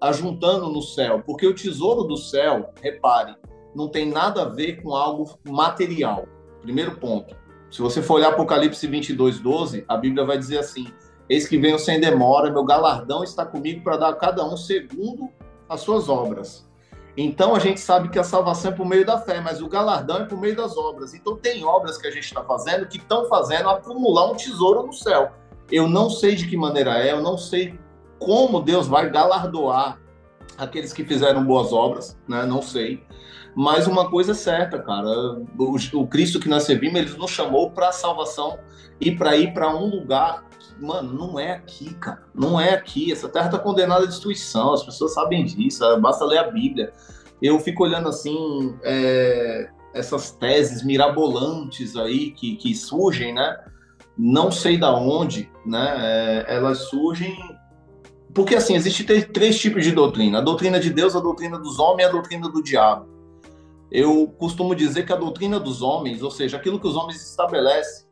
[0.00, 1.22] ajuntando no céu?
[1.24, 3.34] Porque o tesouro do céu, repare,
[3.74, 6.26] não tem nada a ver com algo material.
[6.60, 7.34] Primeiro ponto.
[7.74, 10.86] Se você for olhar Apocalipse 22, 12, a Bíblia vai dizer assim:
[11.28, 15.28] Eis que venho sem demora, meu galardão está comigo para dar a cada um segundo
[15.68, 16.64] as suas obras.
[17.16, 20.18] Então a gente sabe que a salvação é por meio da fé, mas o galardão
[20.18, 21.14] é por meio das obras.
[21.14, 24.92] Então tem obras que a gente está fazendo que estão fazendo acumular um tesouro no
[24.92, 25.32] céu.
[25.68, 27.76] Eu não sei de que maneira é, eu não sei
[28.20, 30.00] como Deus vai galardoar
[30.56, 32.46] aqueles que fizeram boas obras, né?
[32.46, 33.02] Não sei.
[33.56, 35.08] Mas uma coisa é certa, cara,
[35.58, 38.58] o, o Cristo que nós servimos, ele nos chamou para a salvação
[39.00, 40.44] e para ir para um lugar
[40.80, 42.22] mano, não é aqui, cara.
[42.34, 43.12] Não é aqui.
[43.12, 44.72] Essa terra está condenada à destruição.
[44.72, 45.84] As pessoas sabem disso.
[46.00, 46.92] Basta ler a Bíblia.
[47.40, 53.56] Eu fico olhando assim é, essas teses mirabolantes aí que, que surgem, né?
[54.16, 55.94] Não sei da onde, né?
[56.48, 57.36] É, elas surgem
[58.32, 62.06] porque assim existe três tipos de doutrina: a doutrina de Deus, a doutrina dos homens
[62.06, 63.13] e a doutrina do diabo.
[63.94, 68.08] Eu costumo dizer que a doutrina dos homens, ou seja, aquilo que os homens estabelecem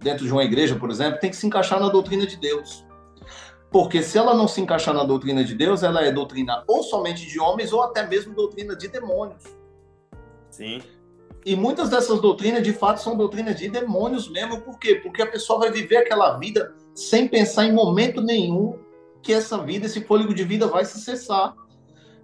[0.00, 2.82] dentro de uma igreja, por exemplo, tem que se encaixar na doutrina de Deus.
[3.70, 7.26] Porque se ela não se encaixar na doutrina de Deus, ela é doutrina ou somente
[7.26, 9.44] de homens ou até mesmo doutrina de demônios.
[10.48, 10.80] Sim.
[11.44, 14.62] E muitas dessas doutrinas, de fato, são doutrinas de demônios mesmo.
[14.62, 14.94] Por quê?
[14.94, 18.78] Porque a pessoa vai viver aquela vida sem pensar em momento nenhum
[19.22, 21.54] que essa vida, esse fôlego de vida vai se cessar,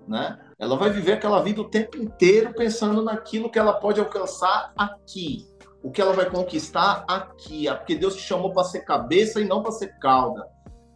[0.06, 0.38] né?
[0.58, 5.46] Ela vai viver aquela vida o tempo inteiro pensando naquilo que ela pode alcançar aqui,
[5.82, 9.62] o que ela vai conquistar aqui, porque Deus te chamou para ser cabeça e não
[9.62, 10.44] para ser cauda,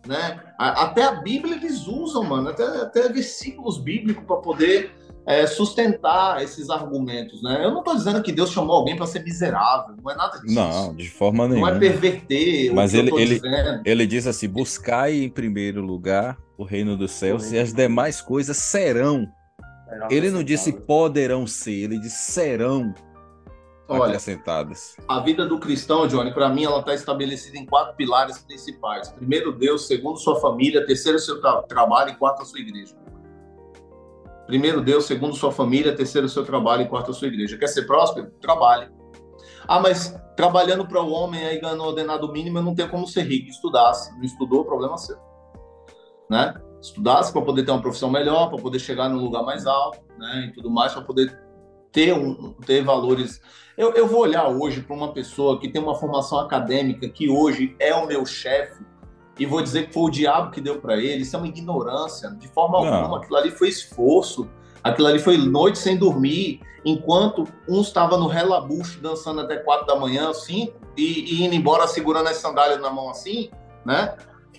[0.05, 0.43] né?
[0.59, 4.91] Até a Bíblia eles usam, mano, até, até versículos bíblicos para poder
[5.25, 7.65] é, sustentar esses argumentos, né?
[7.65, 10.57] Eu não estou dizendo que Deus chamou alguém para ser miserável, não é nada disso.
[10.57, 11.71] Não, de forma nenhuma.
[11.71, 12.75] Não é perverter.
[12.75, 13.41] Mas ele, ele,
[13.85, 18.57] ele diz assim: buscai em primeiro lugar o reino dos céus e as demais coisas
[18.57, 19.29] serão.
[20.11, 22.95] Ele não disse poderão ser, ele disse serão
[23.89, 24.97] Olha, acrescentadas?
[25.09, 29.09] A vida do cristão, Johnny, para mim, ela está estabelecida em quatro pilares principais.
[29.11, 29.87] Primeiro, Deus.
[29.87, 30.87] Segundo, sua família.
[30.87, 32.11] Terceiro, seu tra trabalho.
[32.11, 32.95] E quarto, a sua igreja.
[34.47, 35.05] Primeiro, Deus.
[35.05, 35.95] Segundo, sua família.
[35.95, 36.83] Terceiro, seu trabalho.
[36.83, 37.59] E quarto, a sua igreja.
[37.59, 38.31] Quer ser próspero?
[38.41, 38.89] Trabalhe.
[39.67, 43.23] Ah, mas trabalhando para o homem aí ganhando ordenado mínimo, eu não tenho como ser
[43.23, 43.51] rico.
[43.51, 44.15] Estudasse.
[44.17, 45.17] Não estudou, problema seu.
[46.31, 46.55] Né?
[46.83, 50.47] Estudasse para poder ter uma profissão melhor, para poder chegar num lugar mais alto, né?
[50.49, 51.39] E tudo mais, para poder
[51.93, 53.41] ter, um, ter valores.
[53.79, 57.77] Eu, eu vou olhar hoje para uma pessoa que tem uma formação acadêmica, que hoje
[57.79, 58.85] é o meu chefe,
[59.39, 61.23] e vou dizer que foi o diabo que deu para ele.
[61.23, 62.31] Isso é uma ignorância.
[62.33, 62.95] De forma Não.
[62.95, 64.49] alguma, aquilo ali foi esforço.
[64.83, 69.95] Aquilo ali foi noite sem dormir, enquanto um estava no relabucho dançando até quatro da
[69.95, 73.51] manhã, cinco, e, e indo embora segurando as sandálias na mão assim,
[73.85, 74.17] né?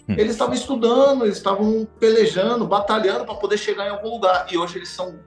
[0.08, 0.16] Hum.
[0.18, 4.47] Eles estavam estudando, eles estavam pelejando, batalhando para poder chegar em algum lugar.
[4.51, 5.20] E hoje eles são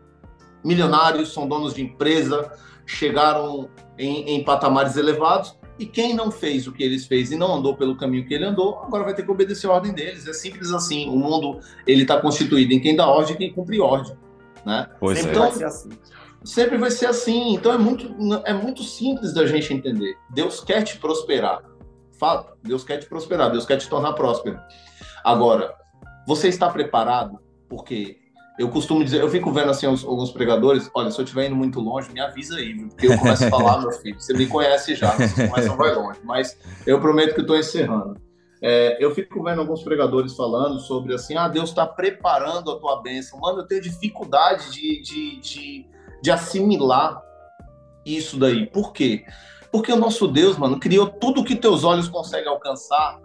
[0.65, 2.51] milionários, são donos de empresa,
[2.85, 5.57] chegaram em, em patamares elevados.
[5.79, 8.45] E quem não fez o que eles fez e não andou pelo caminho que ele
[8.45, 10.27] andou, agora vai ter que obedecer a ordem deles.
[10.27, 11.09] É simples assim.
[11.09, 14.17] O mundo ele está constituído em quem dá ordem e quem cumpre ordem,
[14.65, 14.89] né?
[14.99, 15.49] Pois então, é.
[15.49, 15.91] vai ser assim.
[16.43, 17.55] Sempre vai ser assim.
[17.55, 18.11] Então é muito,
[18.45, 20.17] é muito simples da gente entender.
[20.31, 21.63] Deus quer te prosperar.
[22.63, 23.51] Deus quer te prosperar.
[23.51, 24.59] Deus quer te tornar próspero.
[25.25, 25.75] Agora,
[26.27, 27.39] você está preparado?
[27.69, 28.19] Porque
[28.59, 31.79] eu costumo dizer, eu fico vendo assim alguns pregadores, olha, se eu estiver indo muito
[31.79, 35.11] longe, me avisa aí, porque eu começo a falar, meu filho, você me conhece já,
[35.13, 38.19] você começa vai longe, mas eu prometo que estou encerrando.
[38.63, 43.03] É, eu fico vendo alguns pregadores falando sobre assim, ah, Deus está preparando a tua
[43.03, 43.39] bênção.
[43.39, 45.87] Mano, eu tenho dificuldade de, de, de,
[46.23, 47.23] de assimilar
[48.05, 48.67] isso daí.
[48.67, 49.25] Por quê?
[49.77, 53.21] Porque o nosso Deus, mano, criou tudo que teus olhos conseguem alcançar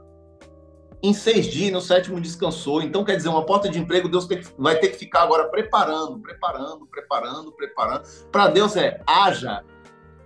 [1.02, 2.82] em seis dias, no sétimo descansou.
[2.82, 4.28] Então, quer dizer, uma porta de emprego, Deus
[4.58, 8.04] vai ter que ficar agora preparando, preparando, preparando, preparando.
[8.30, 9.64] Para Deus é haja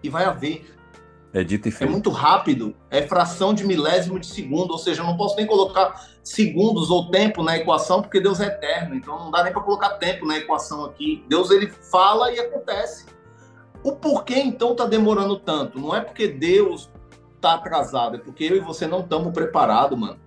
[0.01, 0.65] e vai haver.
[1.31, 1.87] É dito e feito.
[1.87, 5.45] É muito rápido, é fração de milésimo de segundo, ou seja, eu não posso nem
[5.45, 9.61] colocar segundos ou tempo na equação, porque Deus é eterno, então não dá nem para
[9.61, 11.23] colocar tempo na equação aqui.
[11.29, 13.13] Deus ele fala e acontece.
[13.85, 15.79] O porquê então está demorando tanto?
[15.79, 16.89] Não é porque Deus
[17.35, 20.19] está atrasado, é porque eu e você não estamos preparados, mano.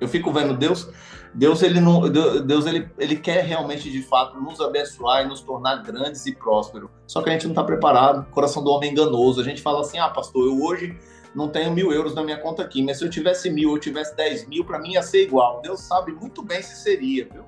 [0.00, 0.90] Eu fico vendo Deus,
[1.32, 5.76] Deus ele não, Deus ele, ele quer realmente de fato nos abençoar e nos tornar
[5.76, 6.90] grandes e prósperos.
[7.06, 8.28] Só que a gente não está preparado.
[8.32, 9.40] Coração do homem é enganoso.
[9.40, 10.98] A gente fala assim, ah, pastor, eu hoje
[11.36, 14.16] não tenho mil euros na minha conta aqui, mas se eu tivesse mil, ou tivesse
[14.16, 15.62] dez mil, para mim ia ser igual.
[15.62, 17.44] Deus sabe muito bem se seria, viu?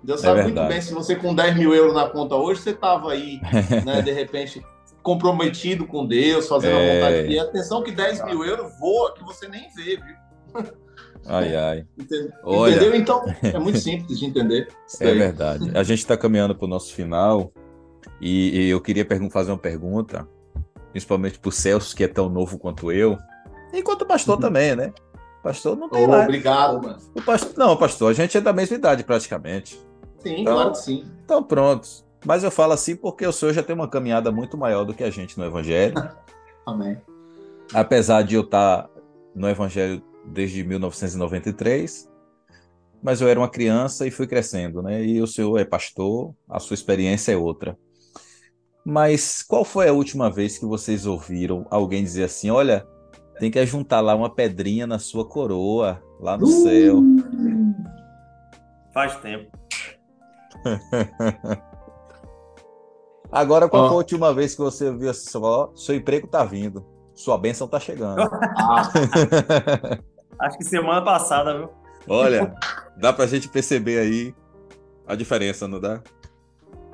[0.00, 2.70] Deus é sabe muito bem se você com 10 mil euros na conta hoje, você
[2.70, 3.40] estava aí,
[3.86, 4.64] né, de repente,
[5.02, 6.90] comprometido com Deus, fazendo é...
[6.90, 7.40] a vontade dele.
[7.40, 10.72] Atenção que 10 mil euros voa que você nem vê, viu?
[11.26, 11.86] Ai, ai.
[11.98, 12.32] Entendeu?
[12.42, 12.96] Olha...
[12.96, 14.68] Então, é muito simples de entender.
[15.00, 15.70] É verdade.
[15.74, 17.50] A gente está caminhando para o nosso final
[18.20, 20.28] e, e eu queria fazer uma pergunta,
[20.90, 23.18] principalmente para o Celso, que é tão novo quanto eu,
[23.72, 24.40] e quanto o pastor uhum.
[24.40, 24.92] também, né?
[25.40, 26.22] O pastor não tem oh, lá.
[26.22, 26.98] Obrigado, mano.
[27.16, 29.80] O pastor, não, pastor, a gente é da mesma idade praticamente.
[30.18, 31.04] Sim, então, claro que sim.
[31.24, 32.04] Então, prontos.
[32.24, 35.02] Mas eu falo assim porque o senhor já tem uma caminhada muito maior do que
[35.02, 35.94] a gente no Evangelho.
[36.66, 36.96] Amém.
[37.74, 38.88] Apesar de eu estar
[39.34, 42.08] no Evangelho desde 1993,
[43.02, 45.04] mas eu era uma criança e fui crescendo, né?
[45.04, 47.76] E o senhor é pastor, a sua experiência é outra.
[48.84, 52.86] Mas qual foi a última vez que vocês ouviram alguém dizer assim: olha,
[53.38, 56.62] tem que juntar lá uma pedrinha na sua coroa, lá no uh!
[56.62, 57.02] céu?
[58.92, 59.50] Faz tempo.
[63.32, 63.88] Agora, qual oh.
[63.88, 65.40] foi a última vez que você assim,
[65.74, 68.20] seu emprego tá vindo, sua bênção tá chegando?
[68.20, 68.82] Ah.
[70.38, 71.70] Acho que semana passada, viu?
[72.06, 72.54] Olha,
[72.98, 74.34] dá pra gente perceber aí
[75.06, 76.02] a diferença, não dá?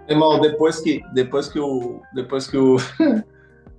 [0.08, 2.76] Irmão, depois que, depois que o, depois que o,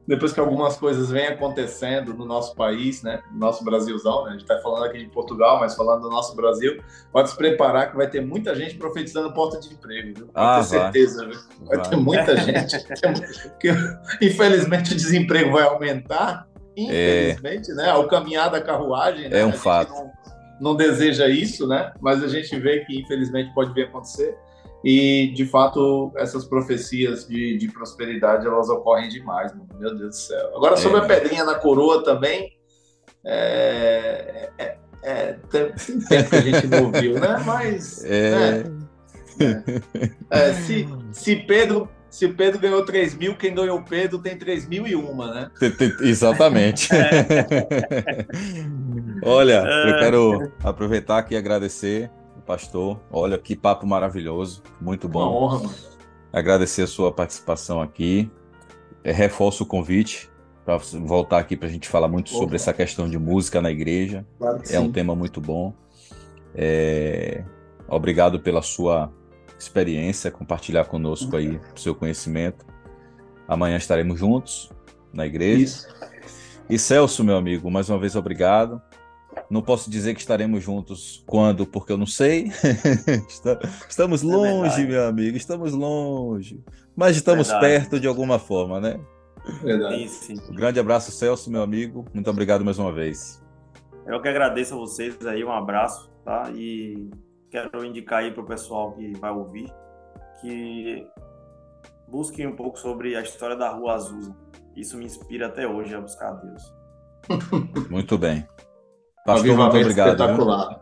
[0.09, 4.31] depois que algumas coisas vêm acontecendo no nosso país, né, no nosso Brasilzão, né, a
[4.31, 6.81] gente está falando aqui de Portugal, mas falando do nosso Brasil,
[7.11, 10.25] pode se preparar que vai ter muita gente profetizando porta de emprego, viu?
[10.25, 11.39] Pode ah, ter certeza, viu?
[11.61, 12.75] Vai, vai ter muita gente.
[13.61, 13.69] que,
[14.19, 17.75] infelizmente o desemprego vai aumentar infelizmente, é...
[17.75, 17.89] né?
[17.91, 19.41] Ao caminhar da carruagem, né?
[19.41, 19.91] É um fato.
[19.91, 20.11] Não,
[20.59, 21.91] não, deseja isso, né?
[22.01, 24.35] Mas a gente vê que infelizmente pode vir acontecer.
[24.83, 30.55] E de fato essas profecias de, de prosperidade elas ocorrem demais, meu Deus do céu.
[30.55, 31.03] Agora sobre é.
[31.03, 32.53] a pedrinha na coroa também,
[33.25, 37.43] é, é, é, tem tempo que a gente não viu, né?
[37.45, 38.63] Mas é.
[38.63, 38.73] Né?
[40.29, 44.67] É, se, se Pedro se Pedro ganhou 3 mil, quem ganhou o Pedro tem 3
[44.67, 45.51] mil e uma, né?
[46.01, 46.89] Exatamente.
[49.23, 49.99] Olha, eu é.
[49.99, 52.09] quero aproveitar aqui e agradecer
[52.49, 52.99] pastor.
[53.11, 55.19] Olha, que papo maravilhoso, muito bom.
[55.19, 55.75] Uma honra, mano.
[56.33, 58.27] Agradecer a sua participação aqui.
[59.03, 60.31] É, reforço o convite
[60.65, 64.25] para voltar aqui para a gente falar muito sobre essa questão de música na igreja.
[64.39, 64.77] Claro é sim.
[64.79, 65.75] um tema muito bom.
[66.55, 67.45] É...
[67.87, 69.13] Obrigado pela sua
[69.59, 72.65] experiência, compartilhar conosco aí o seu conhecimento.
[73.47, 74.71] Amanhã estaremos juntos
[75.13, 75.63] na igreja.
[75.63, 75.87] Isso.
[76.67, 78.81] E Celso, meu amigo, mais uma vez obrigado.
[79.49, 82.51] Não posso dizer que estaremos juntos quando, porque eu não sei.
[83.87, 86.63] estamos é longe, é meu amigo, estamos longe.
[86.95, 87.67] Mas estamos verdade.
[87.67, 88.99] perto de alguma forma, né?
[89.61, 90.07] Verdade.
[90.09, 90.51] Sim, sim.
[90.51, 92.05] Um grande abraço, Celso, meu amigo.
[92.13, 93.43] Muito obrigado mais uma vez.
[94.05, 96.51] Eu que agradeço a vocês aí, um abraço, tá?
[96.55, 97.09] E
[97.49, 99.71] quero indicar aí para o pessoal que vai ouvir
[100.41, 101.05] que
[102.07, 104.35] busquem um pouco sobre a história da Rua Azusa.
[104.75, 106.73] Isso me inspira até hoje a buscar a Deus.
[107.89, 108.47] Muito bem.
[109.25, 110.11] Pastor, muito obrigado.
[110.11, 110.81] Espetacular.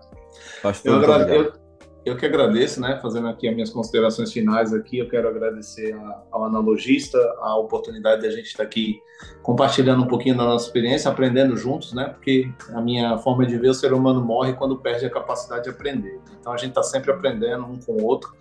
[0.61, 1.67] Pastor, eu, obrigado.
[2.07, 2.97] Eu que agradeço, né?
[3.01, 5.93] Fazendo aqui as minhas considerações finais aqui, eu quero agradecer
[6.31, 8.97] ao analogista a oportunidade de a gente estar aqui
[9.43, 12.05] compartilhando um pouquinho da nossa experiência, aprendendo juntos, né?
[12.05, 15.69] Porque a minha forma de ver o ser humano morre quando perde a capacidade de
[15.69, 16.17] aprender.
[16.39, 18.33] Então a gente está sempre aprendendo um com o outro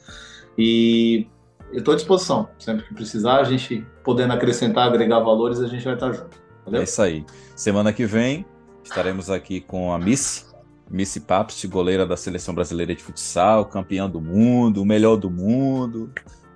[0.57, 1.26] e
[1.72, 2.49] eu estou à disposição.
[2.61, 6.40] Sempre que precisar, a gente podendo acrescentar, agregar valores, a gente vai estar junto.
[6.64, 6.82] Valeu?
[6.82, 7.26] É isso aí.
[7.57, 8.47] Semana que vem
[8.89, 10.47] estaremos aqui com a Miss
[10.91, 16.12] Missy Papst, goleira da seleção brasileira de futsal, campeã do mundo, o melhor do mundo.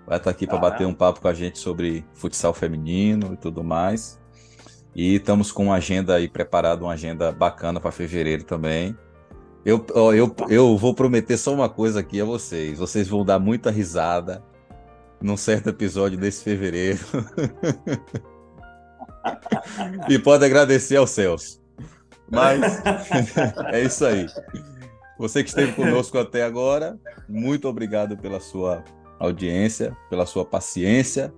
[0.06, 3.62] Vai estar aqui para bater um papo com a gente sobre futsal feminino e tudo
[3.64, 4.20] mais.
[4.94, 8.96] E estamos com uma agenda aí preparada, uma agenda bacana para fevereiro também.
[9.64, 12.78] Eu, eu, eu vou prometer só uma coisa aqui a vocês.
[12.78, 14.42] Vocês vão dar muita risada
[15.20, 17.00] num certo episódio desse fevereiro.
[20.08, 21.59] e pode agradecer ao Celso.
[22.30, 22.80] Mas
[23.72, 24.26] é isso aí.
[25.18, 28.82] Você que esteve conosco até agora, muito obrigado pela sua
[29.18, 31.32] audiência, pela sua paciência.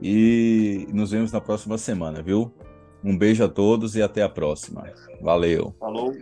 [0.00, 2.52] E nos vemos na próxima semana, viu?
[3.04, 4.84] Um beijo a todos e até a próxima.
[5.20, 5.74] Valeu.
[5.78, 6.14] Falou.